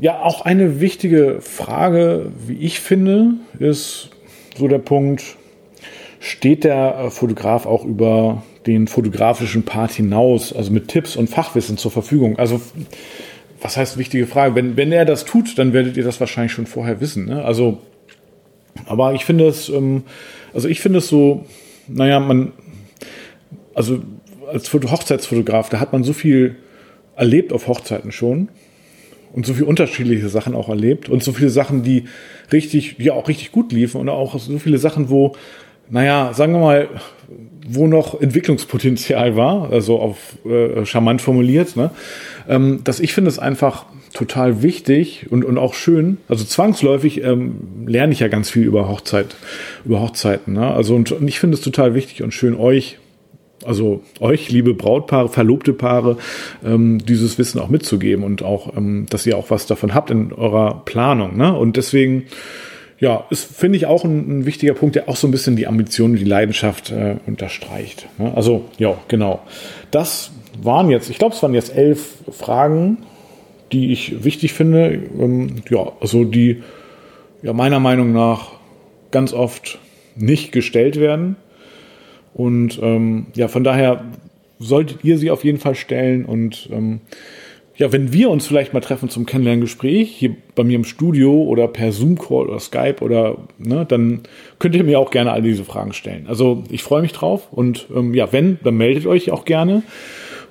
ja, 0.00 0.22
auch 0.22 0.42
eine 0.42 0.80
wichtige 0.80 1.40
Frage, 1.40 2.30
wie 2.46 2.58
ich 2.58 2.80
finde, 2.80 3.34
ist 3.58 4.10
so 4.56 4.68
der 4.68 4.78
Punkt, 4.78 5.24
steht 6.20 6.64
der 6.64 7.10
Fotograf 7.10 7.66
auch 7.66 7.84
über 7.84 8.42
den 8.66 8.86
fotografischen 8.86 9.64
Part 9.64 9.92
hinaus, 9.92 10.52
also 10.52 10.72
mit 10.72 10.88
Tipps 10.88 11.16
und 11.16 11.28
Fachwissen 11.28 11.78
zur 11.78 11.90
Verfügung? 11.90 12.38
Also 12.38 12.60
was 13.60 13.76
heißt 13.76 13.98
wichtige 13.98 14.26
Frage? 14.26 14.54
Wenn, 14.54 14.76
wenn 14.76 14.92
er 14.92 15.04
das 15.04 15.24
tut, 15.24 15.58
dann 15.58 15.72
werdet 15.72 15.96
ihr 15.96 16.04
das 16.04 16.20
wahrscheinlich 16.20 16.52
schon 16.52 16.66
vorher 16.66 17.00
wissen. 17.00 17.26
Ne? 17.26 17.44
Also, 17.44 17.78
aber 18.86 19.14
ich 19.14 19.24
finde 19.24 19.48
es, 19.48 19.68
ähm, 19.68 20.04
also 20.54 20.68
ich 20.68 20.80
finde 20.80 20.98
es 20.98 21.08
so, 21.08 21.44
naja, 21.88 22.20
man, 22.20 22.52
also 23.74 24.00
als 24.52 24.72
Hochzeitsfotograf, 24.72 25.68
da 25.68 25.80
hat 25.80 25.92
man 25.92 26.04
so 26.04 26.12
viel 26.12 26.56
erlebt 27.16 27.52
auf 27.52 27.66
Hochzeiten 27.66 28.12
schon 28.12 28.48
und 29.32 29.46
so 29.46 29.54
viele 29.54 29.66
unterschiedliche 29.66 30.28
Sachen 30.28 30.54
auch 30.54 30.68
erlebt 30.68 31.08
und 31.08 31.22
so 31.22 31.32
viele 31.32 31.50
Sachen, 31.50 31.82
die 31.82 32.04
richtig, 32.52 32.96
ja 32.98 33.12
auch 33.12 33.28
richtig 33.28 33.52
gut 33.52 33.72
liefen 33.72 34.00
und 34.00 34.08
auch 34.08 34.38
so 34.38 34.58
viele 34.58 34.78
Sachen, 34.78 35.10
wo, 35.10 35.34
naja, 35.90 36.32
sagen 36.34 36.52
wir 36.52 36.60
mal, 36.60 36.88
wo 37.68 37.86
noch 37.86 38.20
Entwicklungspotenzial 38.20 39.36
war, 39.36 39.70
also 39.70 40.00
auf 40.00 40.36
äh, 40.46 40.86
charmant 40.86 41.20
formuliert, 41.20 41.76
ne? 41.76 41.90
ähm, 42.48 42.80
dass 42.84 43.00
ich 43.00 43.12
finde 43.12 43.28
es 43.28 43.38
einfach 43.38 43.84
total 44.14 44.62
wichtig 44.62 45.26
und, 45.30 45.44
und 45.44 45.58
auch 45.58 45.74
schön. 45.74 46.16
Also 46.28 46.44
zwangsläufig 46.44 47.22
ähm, 47.22 47.84
lerne 47.86 48.12
ich 48.12 48.20
ja 48.20 48.28
ganz 48.28 48.48
viel 48.48 48.64
über 48.64 48.88
Hochzeit, 48.88 49.36
über 49.84 50.00
Hochzeiten. 50.00 50.54
Ne? 50.54 50.72
Also 50.72 50.94
und, 50.94 51.12
und 51.12 51.28
ich 51.28 51.38
finde 51.38 51.56
es 51.56 51.60
total 51.60 51.94
wichtig 51.94 52.22
und 52.22 52.32
schön, 52.32 52.54
euch, 52.54 52.98
also 53.64 54.02
euch, 54.20 54.50
liebe 54.50 54.74
Brautpaare, 54.74 55.28
verlobte 55.28 55.72
Paare, 55.72 56.16
ähm, 56.64 56.98
dieses 56.98 57.38
Wissen 57.38 57.60
auch 57.60 57.68
mitzugeben 57.68 58.24
und 58.24 58.42
auch, 58.42 58.76
ähm, 58.76 59.06
dass 59.10 59.26
ihr 59.26 59.36
auch 59.36 59.50
was 59.50 59.66
davon 59.66 59.94
habt 59.94 60.10
in 60.10 60.32
eurer 60.32 60.82
Planung. 60.84 61.36
Ne? 61.36 61.54
Und 61.54 61.76
deswegen 61.76 62.24
ja, 63.00 63.24
ist, 63.30 63.44
finde 63.56 63.76
ich, 63.76 63.86
auch 63.86 64.04
ein, 64.04 64.40
ein, 64.40 64.46
wichtiger 64.46 64.74
Punkt, 64.74 64.96
der 64.96 65.08
auch 65.08 65.16
so 65.16 65.28
ein 65.28 65.30
bisschen 65.30 65.54
die 65.54 65.68
Ambition 65.68 66.12
und 66.12 66.18
die 66.18 66.24
Leidenschaft 66.24 66.90
äh, 66.90 67.16
unterstreicht. 67.26 68.08
Ne? 68.18 68.32
Also, 68.34 68.64
ja, 68.78 68.98
genau. 69.06 69.40
Das 69.90 70.32
waren 70.60 70.90
jetzt, 70.90 71.08
ich 71.08 71.18
glaube, 71.18 71.34
es 71.34 71.42
waren 71.42 71.54
jetzt 71.54 71.74
elf 71.74 72.14
Fragen, 72.30 72.98
die 73.70 73.92
ich 73.92 74.24
wichtig 74.24 74.52
finde. 74.52 75.00
Ähm, 75.18 75.56
ja, 75.70 75.92
also 76.00 76.24
die 76.24 76.62
ja 77.42 77.52
meiner 77.52 77.78
Meinung 77.78 78.12
nach 78.12 78.52
ganz 79.12 79.32
oft 79.32 79.78
nicht 80.16 80.50
gestellt 80.50 80.98
werden. 80.98 81.36
Und 82.38 82.78
ähm, 82.80 83.26
ja, 83.34 83.48
von 83.48 83.64
daher 83.64 84.04
solltet 84.60 85.02
ihr 85.02 85.18
sie 85.18 85.32
auf 85.32 85.42
jeden 85.42 85.58
Fall 85.58 85.74
stellen 85.74 86.24
und 86.24 86.70
ähm, 86.72 87.00
ja, 87.76 87.92
wenn 87.92 88.12
wir 88.12 88.30
uns 88.30 88.46
vielleicht 88.46 88.74
mal 88.74 88.80
treffen 88.80 89.08
zum 89.08 89.26
Kennenlerngespräch, 89.26 90.10
hier 90.10 90.36
bei 90.54 90.64
mir 90.64 90.76
im 90.76 90.84
Studio 90.84 91.32
oder 91.42 91.68
per 91.68 91.92
Zoom-Call 91.92 92.48
oder 92.48 92.60
Skype 92.60 92.96
oder, 93.00 93.38
ne, 93.58 93.84
dann 93.86 94.22
könnt 94.58 94.74
ihr 94.76 94.82
mir 94.82 95.00
auch 95.00 95.10
gerne 95.10 95.32
all 95.32 95.42
diese 95.42 95.64
Fragen 95.64 95.92
stellen. 95.92 96.26
Also 96.28 96.62
ich 96.70 96.84
freue 96.84 97.02
mich 97.02 97.12
drauf 97.12 97.52
und 97.52 97.86
ähm, 97.94 98.14
ja, 98.14 98.32
wenn, 98.32 98.58
dann 98.62 98.76
meldet 98.76 99.06
euch 99.06 99.30
auch 99.30 99.44
gerne. 99.44 99.82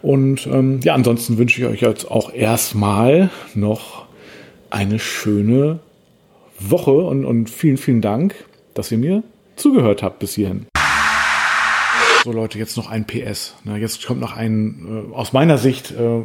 Und 0.02 0.48
ähm, 0.48 0.80
ja, 0.84 0.94
ansonsten 0.94 1.38
wünsche 1.38 1.62
ich 1.62 1.68
euch 1.68 1.82
jetzt 1.82 2.10
auch 2.10 2.34
erstmal 2.34 3.30
noch 3.56 4.06
eine 4.70 5.00
schöne 5.00 5.80
Woche 6.60 6.92
und, 6.92 7.26
und 7.26 7.50
vielen, 7.50 7.78
vielen 7.78 8.02
Dank, 8.02 8.36
dass 8.74 8.92
ihr 8.92 8.98
mir 8.98 9.24
zugehört 9.56 10.04
habt 10.04 10.20
bis 10.20 10.36
hierhin. 10.36 10.68
So 12.28 12.34
Leute, 12.34 12.60
jetzt 12.60 12.76
noch 12.76 12.90
ein 12.90 13.08
PS. 13.08 13.56
Na, 13.64 13.78
jetzt 13.78 14.06
kommt 14.06 14.20
noch 14.20 14.36
ein, 14.36 15.06
äh, 15.10 15.16
aus 15.16 15.32
meiner 15.32 15.58
Sicht, 15.58 15.92
äh, 15.92 16.24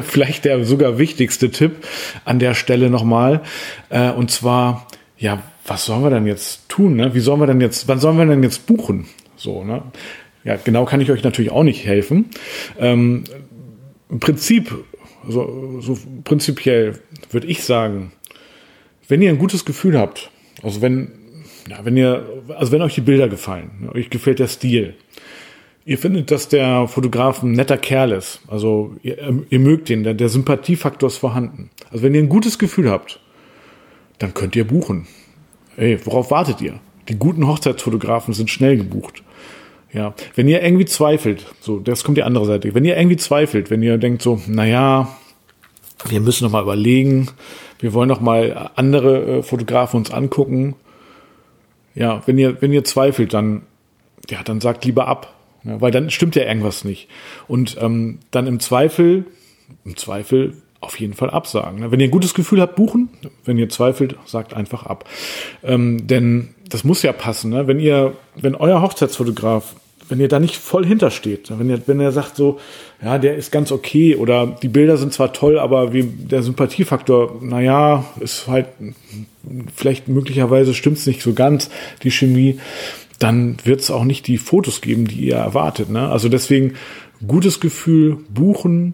vielleicht 0.02 0.44
der 0.44 0.64
sogar 0.64 0.98
wichtigste 0.98 1.48
Tipp 1.52 1.86
an 2.24 2.40
der 2.40 2.54
Stelle 2.54 2.90
nochmal. 2.90 3.40
Äh, 3.88 4.10
und 4.10 4.32
zwar, 4.32 4.88
ja, 5.16 5.44
was 5.64 5.84
sollen 5.84 6.02
wir 6.02 6.10
denn 6.10 6.26
jetzt 6.26 6.68
tun? 6.68 6.96
Ne? 6.96 7.14
Wie 7.14 7.20
sollen 7.20 7.38
wir 7.38 7.46
denn 7.46 7.60
jetzt, 7.60 7.86
wann 7.86 8.00
sollen 8.00 8.18
wir 8.18 8.26
denn 8.26 8.42
jetzt 8.42 8.66
buchen? 8.66 9.06
So, 9.36 9.62
ne? 9.62 9.84
Ja, 10.42 10.56
genau 10.56 10.86
kann 10.86 11.00
ich 11.00 11.12
euch 11.12 11.22
natürlich 11.22 11.52
auch 11.52 11.62
nicht 11.62 11.86
helfen. 11.86 12.30
Ähm, 12.76 13.22
Im 14.10 14.18
Prinzip, 14.18 14.74
so, 15.28 15.80
so 15.80 15.96
prinzipiell 16.24 16.98
würde 17.30 17.46
ich 17.46 17.62
sagen, 17.62 18.10
wenn 19.06 19.22
ihr 19.22 19.30
ein 19.30 19.38
gutes 19.38 19.64
Gefühl 19.64 20.00
habt, 20.00 20.32
also 20.64 20.82
wenn, 20.82 21.12
ja, 21.70 21.84
wenn 21.84 21.96
ihr, 21.96 22.42
also 22.48 22.72
wenn 22.72 22.82
euch 22.82 22.96
die 22.96 23.02
Bilder 23.02 23.28
gefallen, 23.28 23.88
euch 23.94 24.10
gefällt 24.10 24.40
der 24.40 24.48
Stil, 24.48 24.96
Ihr 25.86 25.98
findet, 25.98 26.30
dass 26.30 26.48
der 26.48 26.88
Fotograf 26.88 27.42
ein 27.42 27.52
netter 27.52 27.76
Kerl 27.76 28.12
ist. 28.12 28.40
Also 28.48 28.96
ihr, 29.02 29.18
ähm, 29.18 29.46
ihr 29.50 29.58
mögt 29.58 29.90
ihn, 29.90 30.02
der, 30.02 30.14
der 30.14 30.30
Sympathiefaktor 30.30 31.08
ist 31.08 31.18
vorhanden. 31.18 31.70
Also 31.90 32.02
wenn 32.02 32.14
ihr 32.14 32.22
ein 32.22 32.28
gutes 32.30 32.58
Gefühl 32.58 32.90
habt, 32.90 33.20
dann 34.18 34.32
könnt 34.32 34.56
ihr 34.56 34.66
buchen. 34.66 35.06
Ey, 35.76 35.98
worauf 36.06 36.30
wartet 36.30 36.62
ihr? 36.62 36.80
Die 37.08 37.18
guten 37.18 37.46
Hochzeitsfotografen 37.46 38.32
sind 38.32 38.48
schnell 38.48 38.78
gebucht. 38.78 39.22
Ja, 39.92 40.14
wenn 40.34 40.48
ihr 40.48 40.62
irgendwie 40.62 40.86
zweifelt, 40.86 41.46
so, 41.60 41.78
das 41.78 42.02
kommt 42.02 42.16
die 42.16 42.22
andere 42.22 42.46
Seite. 42.46 42.74
Wenn 42.74 42.84
ihr 42.84 42.96
irgendwie 42.96 43.16
zweifelt, 43.16 43.70
wenn 43.70 43.82
ihr 43.82 43.98
denkt 43.98 44.22
so, 44.22 44.40
naja, 44.46 45.08
wir 46.08 46.20
müssen 46.20 46.44
noch 46.44 46.50
mal 46.50 46.62
überlegen, 46.62 47.28
wir 47.78 47.92
wollen 47.92 48.08
noch 48.08 48.20
mal 48.20 48.70
andere 48.74 49.38
äh, 49.38 49.42
Fotografen 49.42 49.98
uns 49.98 50.10
angucken. 50.10 50.74
Ja, 51.94 52.22
wenn 52.26 52.38
ihr, 52.38 52.60
wenn 52.60 52.72
ihr 52.72 52.84
zweifelt, 52.84 53.34
dann, 53.34 53.62
ja, 54.30 54.42
dann 54.42 54.60
sagt 54.60 54.84
lieber 54.84 55.06
ab. 55.06 55.32
Ja, 55.64 55.80
weil 55.80 55.90
dann 55.90 56.10
stimmt 56.10 56.36
ja 56.36 56.44
irgendwas 56.44 56.84
nicht. 56.84 57.08
Und 57.48 57.76
ähm, 57.80 58.18
dann 58.30 58.46
im 58.46 58.60
Zweifel, 58.60 59.24
im 59.84 59.96
Zweifel 59.96 60.54
auf 60.80 61.00
jeden 61.00 61.14
Fall 61.14 61.30
absagen. 61.30 61.80
Ne? 61.80 61.90
Wenn 61.90 62.00
ihr 62.00 62.08
ein 62.08 62.12
gutes 62.12 62.34
Gefühl 62.34 62.60
habt, 62.60 62.76
buchen. 62.76 63.08
Wenn 63.44 63.58
ihr 63.58 63.68
zweifelt, 63.68 64.16
sagt 64.26 64.54
einfach 64.54 64.84
ab. 64.84 65.08
Ähm, 65.62 66.06
denn 66.06 66.50
das 66.68 66.84
muss 66.84 67.02
ja 67.02 67.12
passen. 67.12 67.50
Ne? 67.50 67.66
Wenn 67.66 67.80
ihr, 67.80 68.14
wenn 68.36 68.54
euer 68.54 68.82
Hochzeitsfotograf, 68.82 69.74
wenn 70.08 70.20
ihr 70.20 70.28
da 70.28 70.38
nicht 70.38 70.56
voll 70.56 70.84
hintersteht, 70.84 71.50
wenn 71.58 71.70
ihr, 71.70 71.80
wenn 71.86 71.98
er 71.98 72.12
sagt 72.12 72.36
so, 72.36 72.60
ja, 73.02 73.18
der 73.18 73.36
ist 73.36 73.50
ganz 73.50 73.72
okay 73.72 74.16
oder 74.16 74.58
die 74.62 74.68
Bilder 74.68 74.98
sind 74.98 75.14
zwar 75.14 75.32
toll, 75.32 75.58
aber 75.58 75.94
wie 75.94 76.02
der 76.02 76.42
Sympathiefaktor, 76.42 77.40
naja, 77.40 78.04
ist 78.20 78.46
halt 78.46 78.66
vielleicht 79.74 80.08
möglicherweise 80.08 80.74
stimmt's 80.74 81.06
nicht 81.06 81.22
so 81.22 81.32
ganz, 81.32 81.70
die 82.02 82.10
Chemie 82.10 82.58
dann 83.24 83.56
wird 83.64 83.80
es 83.80 83.90
auch 83.90 84.04
nicht 84.04 84.26
die 84.26 84.36
Fotos 84.36 84.82
geben, 84.82 85.06
die 85.06 85.26
ihr 85.26 85.36
erwartet. 85.36 85.88
Ne? 85.88 86.08
Also 86.10 86.28
deswegen 86.28 86.74
gutes 87.26 87.58
Gefühl, 87.58 88.18
buchen. 88.28 88.92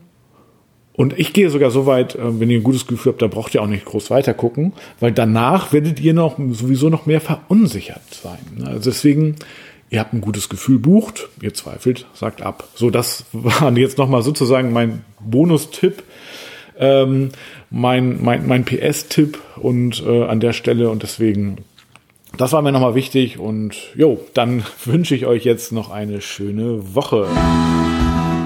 Und 0.93 1.19
ich 1.19 1.33
gehe 1.33 1.51
sogar 1.51 1.73
so 1.73 1.87
weit, 1.87 2.15
äh, 2.15 2.39
wenn 2.39 2.49
ihr 2.49 2.61
ein 2.61 2.63
gutes 2.63 2.87
Gefühl 2.87 3.13
habt, 3.13 3.23
da 3.23 3.27
braucht 3.27 3.55
ihr 3.55 3.63
auch 3.63 3.67
nicht 3.67 3.85
groß 3.85 4.09
weiter 4.11 4.33
gucken, 4.33 4.73
weil 5.01 5.11
danach 5.11 5.73
werdet 5.73 5.99
ihr 5.99 6.15
noch 6.15 6.39
sowieso 6.53 6.91
noch 6.91 7.07
mehr 7.07 7.21
verunsichert 7.21 8.03
sein. 8.23 8.39
Ne? 8.57 8.69
Also 8.69 8.91
deswegen, 8.91 9.35
ihr 9.91 9.99
habt 9.99 10.13
ein 10.13 10.21
gutes 10.21 10.49
Gefühl, 10.49 10.79
bucht, 10.79 11.29
ihr 11.43 11.53
zweifelt, 11.53 12.07
sagt 12.15 12.41
ab. 12.41 12.69
So, 12.77 12.91
das 12.91 13.25
war 13.33 13.77
jetzt 13.77 13.99
nochmal 13.99 14.23
sozusagen 14.23 14.73
mein 14.73 15.05
Bonustipp, 15.19 16.05
ähm, 16.79 17.31
mein, 17.69 18.23
mein, 18.23 18.47
mein 18.47 18.65
PS-Tipp 18.65 19.39
und 19.57 20.05
äh, 20.07 20.23
an 20.23 20.39
der 20.39 20.53
Stelle 20.53 20.89
und 20.89 21.03
deswegen 21.03 21.59
das 22.41 22.53
war 22.53 22.63
mir 22.63 22.73
nochmal 22.73 22.95
wichtig 22.95 23.39
und 23.39 23.77
jo, 23.95 24.19
dann 24.33 24.65
wünsche 24.87 25.15
ich 25.15 25.27
euch 25.27 25.45
jetzt 25.45 25.73
noch 25.73 25.91
eine 25.91 26.23
schöne 26.23 26.95
Woche. 26.95 27.27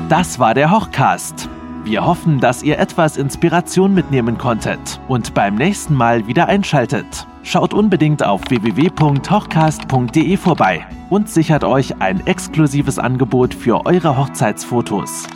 Das 0.08 0.40
war 0.40 0.54
der 0.54 0.72
Hochcast. 0.72 1.48
Wir 1.84 2.04
hoffen, 2.04 2.40
dass 2.40 2.62
ihr 2.64 2.78
etwas 2.78 3.16
Inspiration 3.16 3.94
mitnehmen 3.94 4.36
konntet 4.36 5.00
und 5.06 5.34
beim 5.34 5.54
nächsten 5.54 5.94
Mal 5.94 6.26
wieder 6.26 6.48
einschaltet. 6.48 7.26
Schaut 7.44 7.72
unbedingt 7.74 8.24
auf 8.24 8.40
www.hochcast.de 8.48 10.36
vorbei 10.38 10.86
und 11.10 11.28
sichert 11.28 11.62
euch 11.62 12.00
ein 12.00 12.26
exklusives 12.26 12.98
Angebot 12.98 13.54
für 13.54 13.86
eure 13.86 14.16
Hochzeitsfotos. 14.16 15.28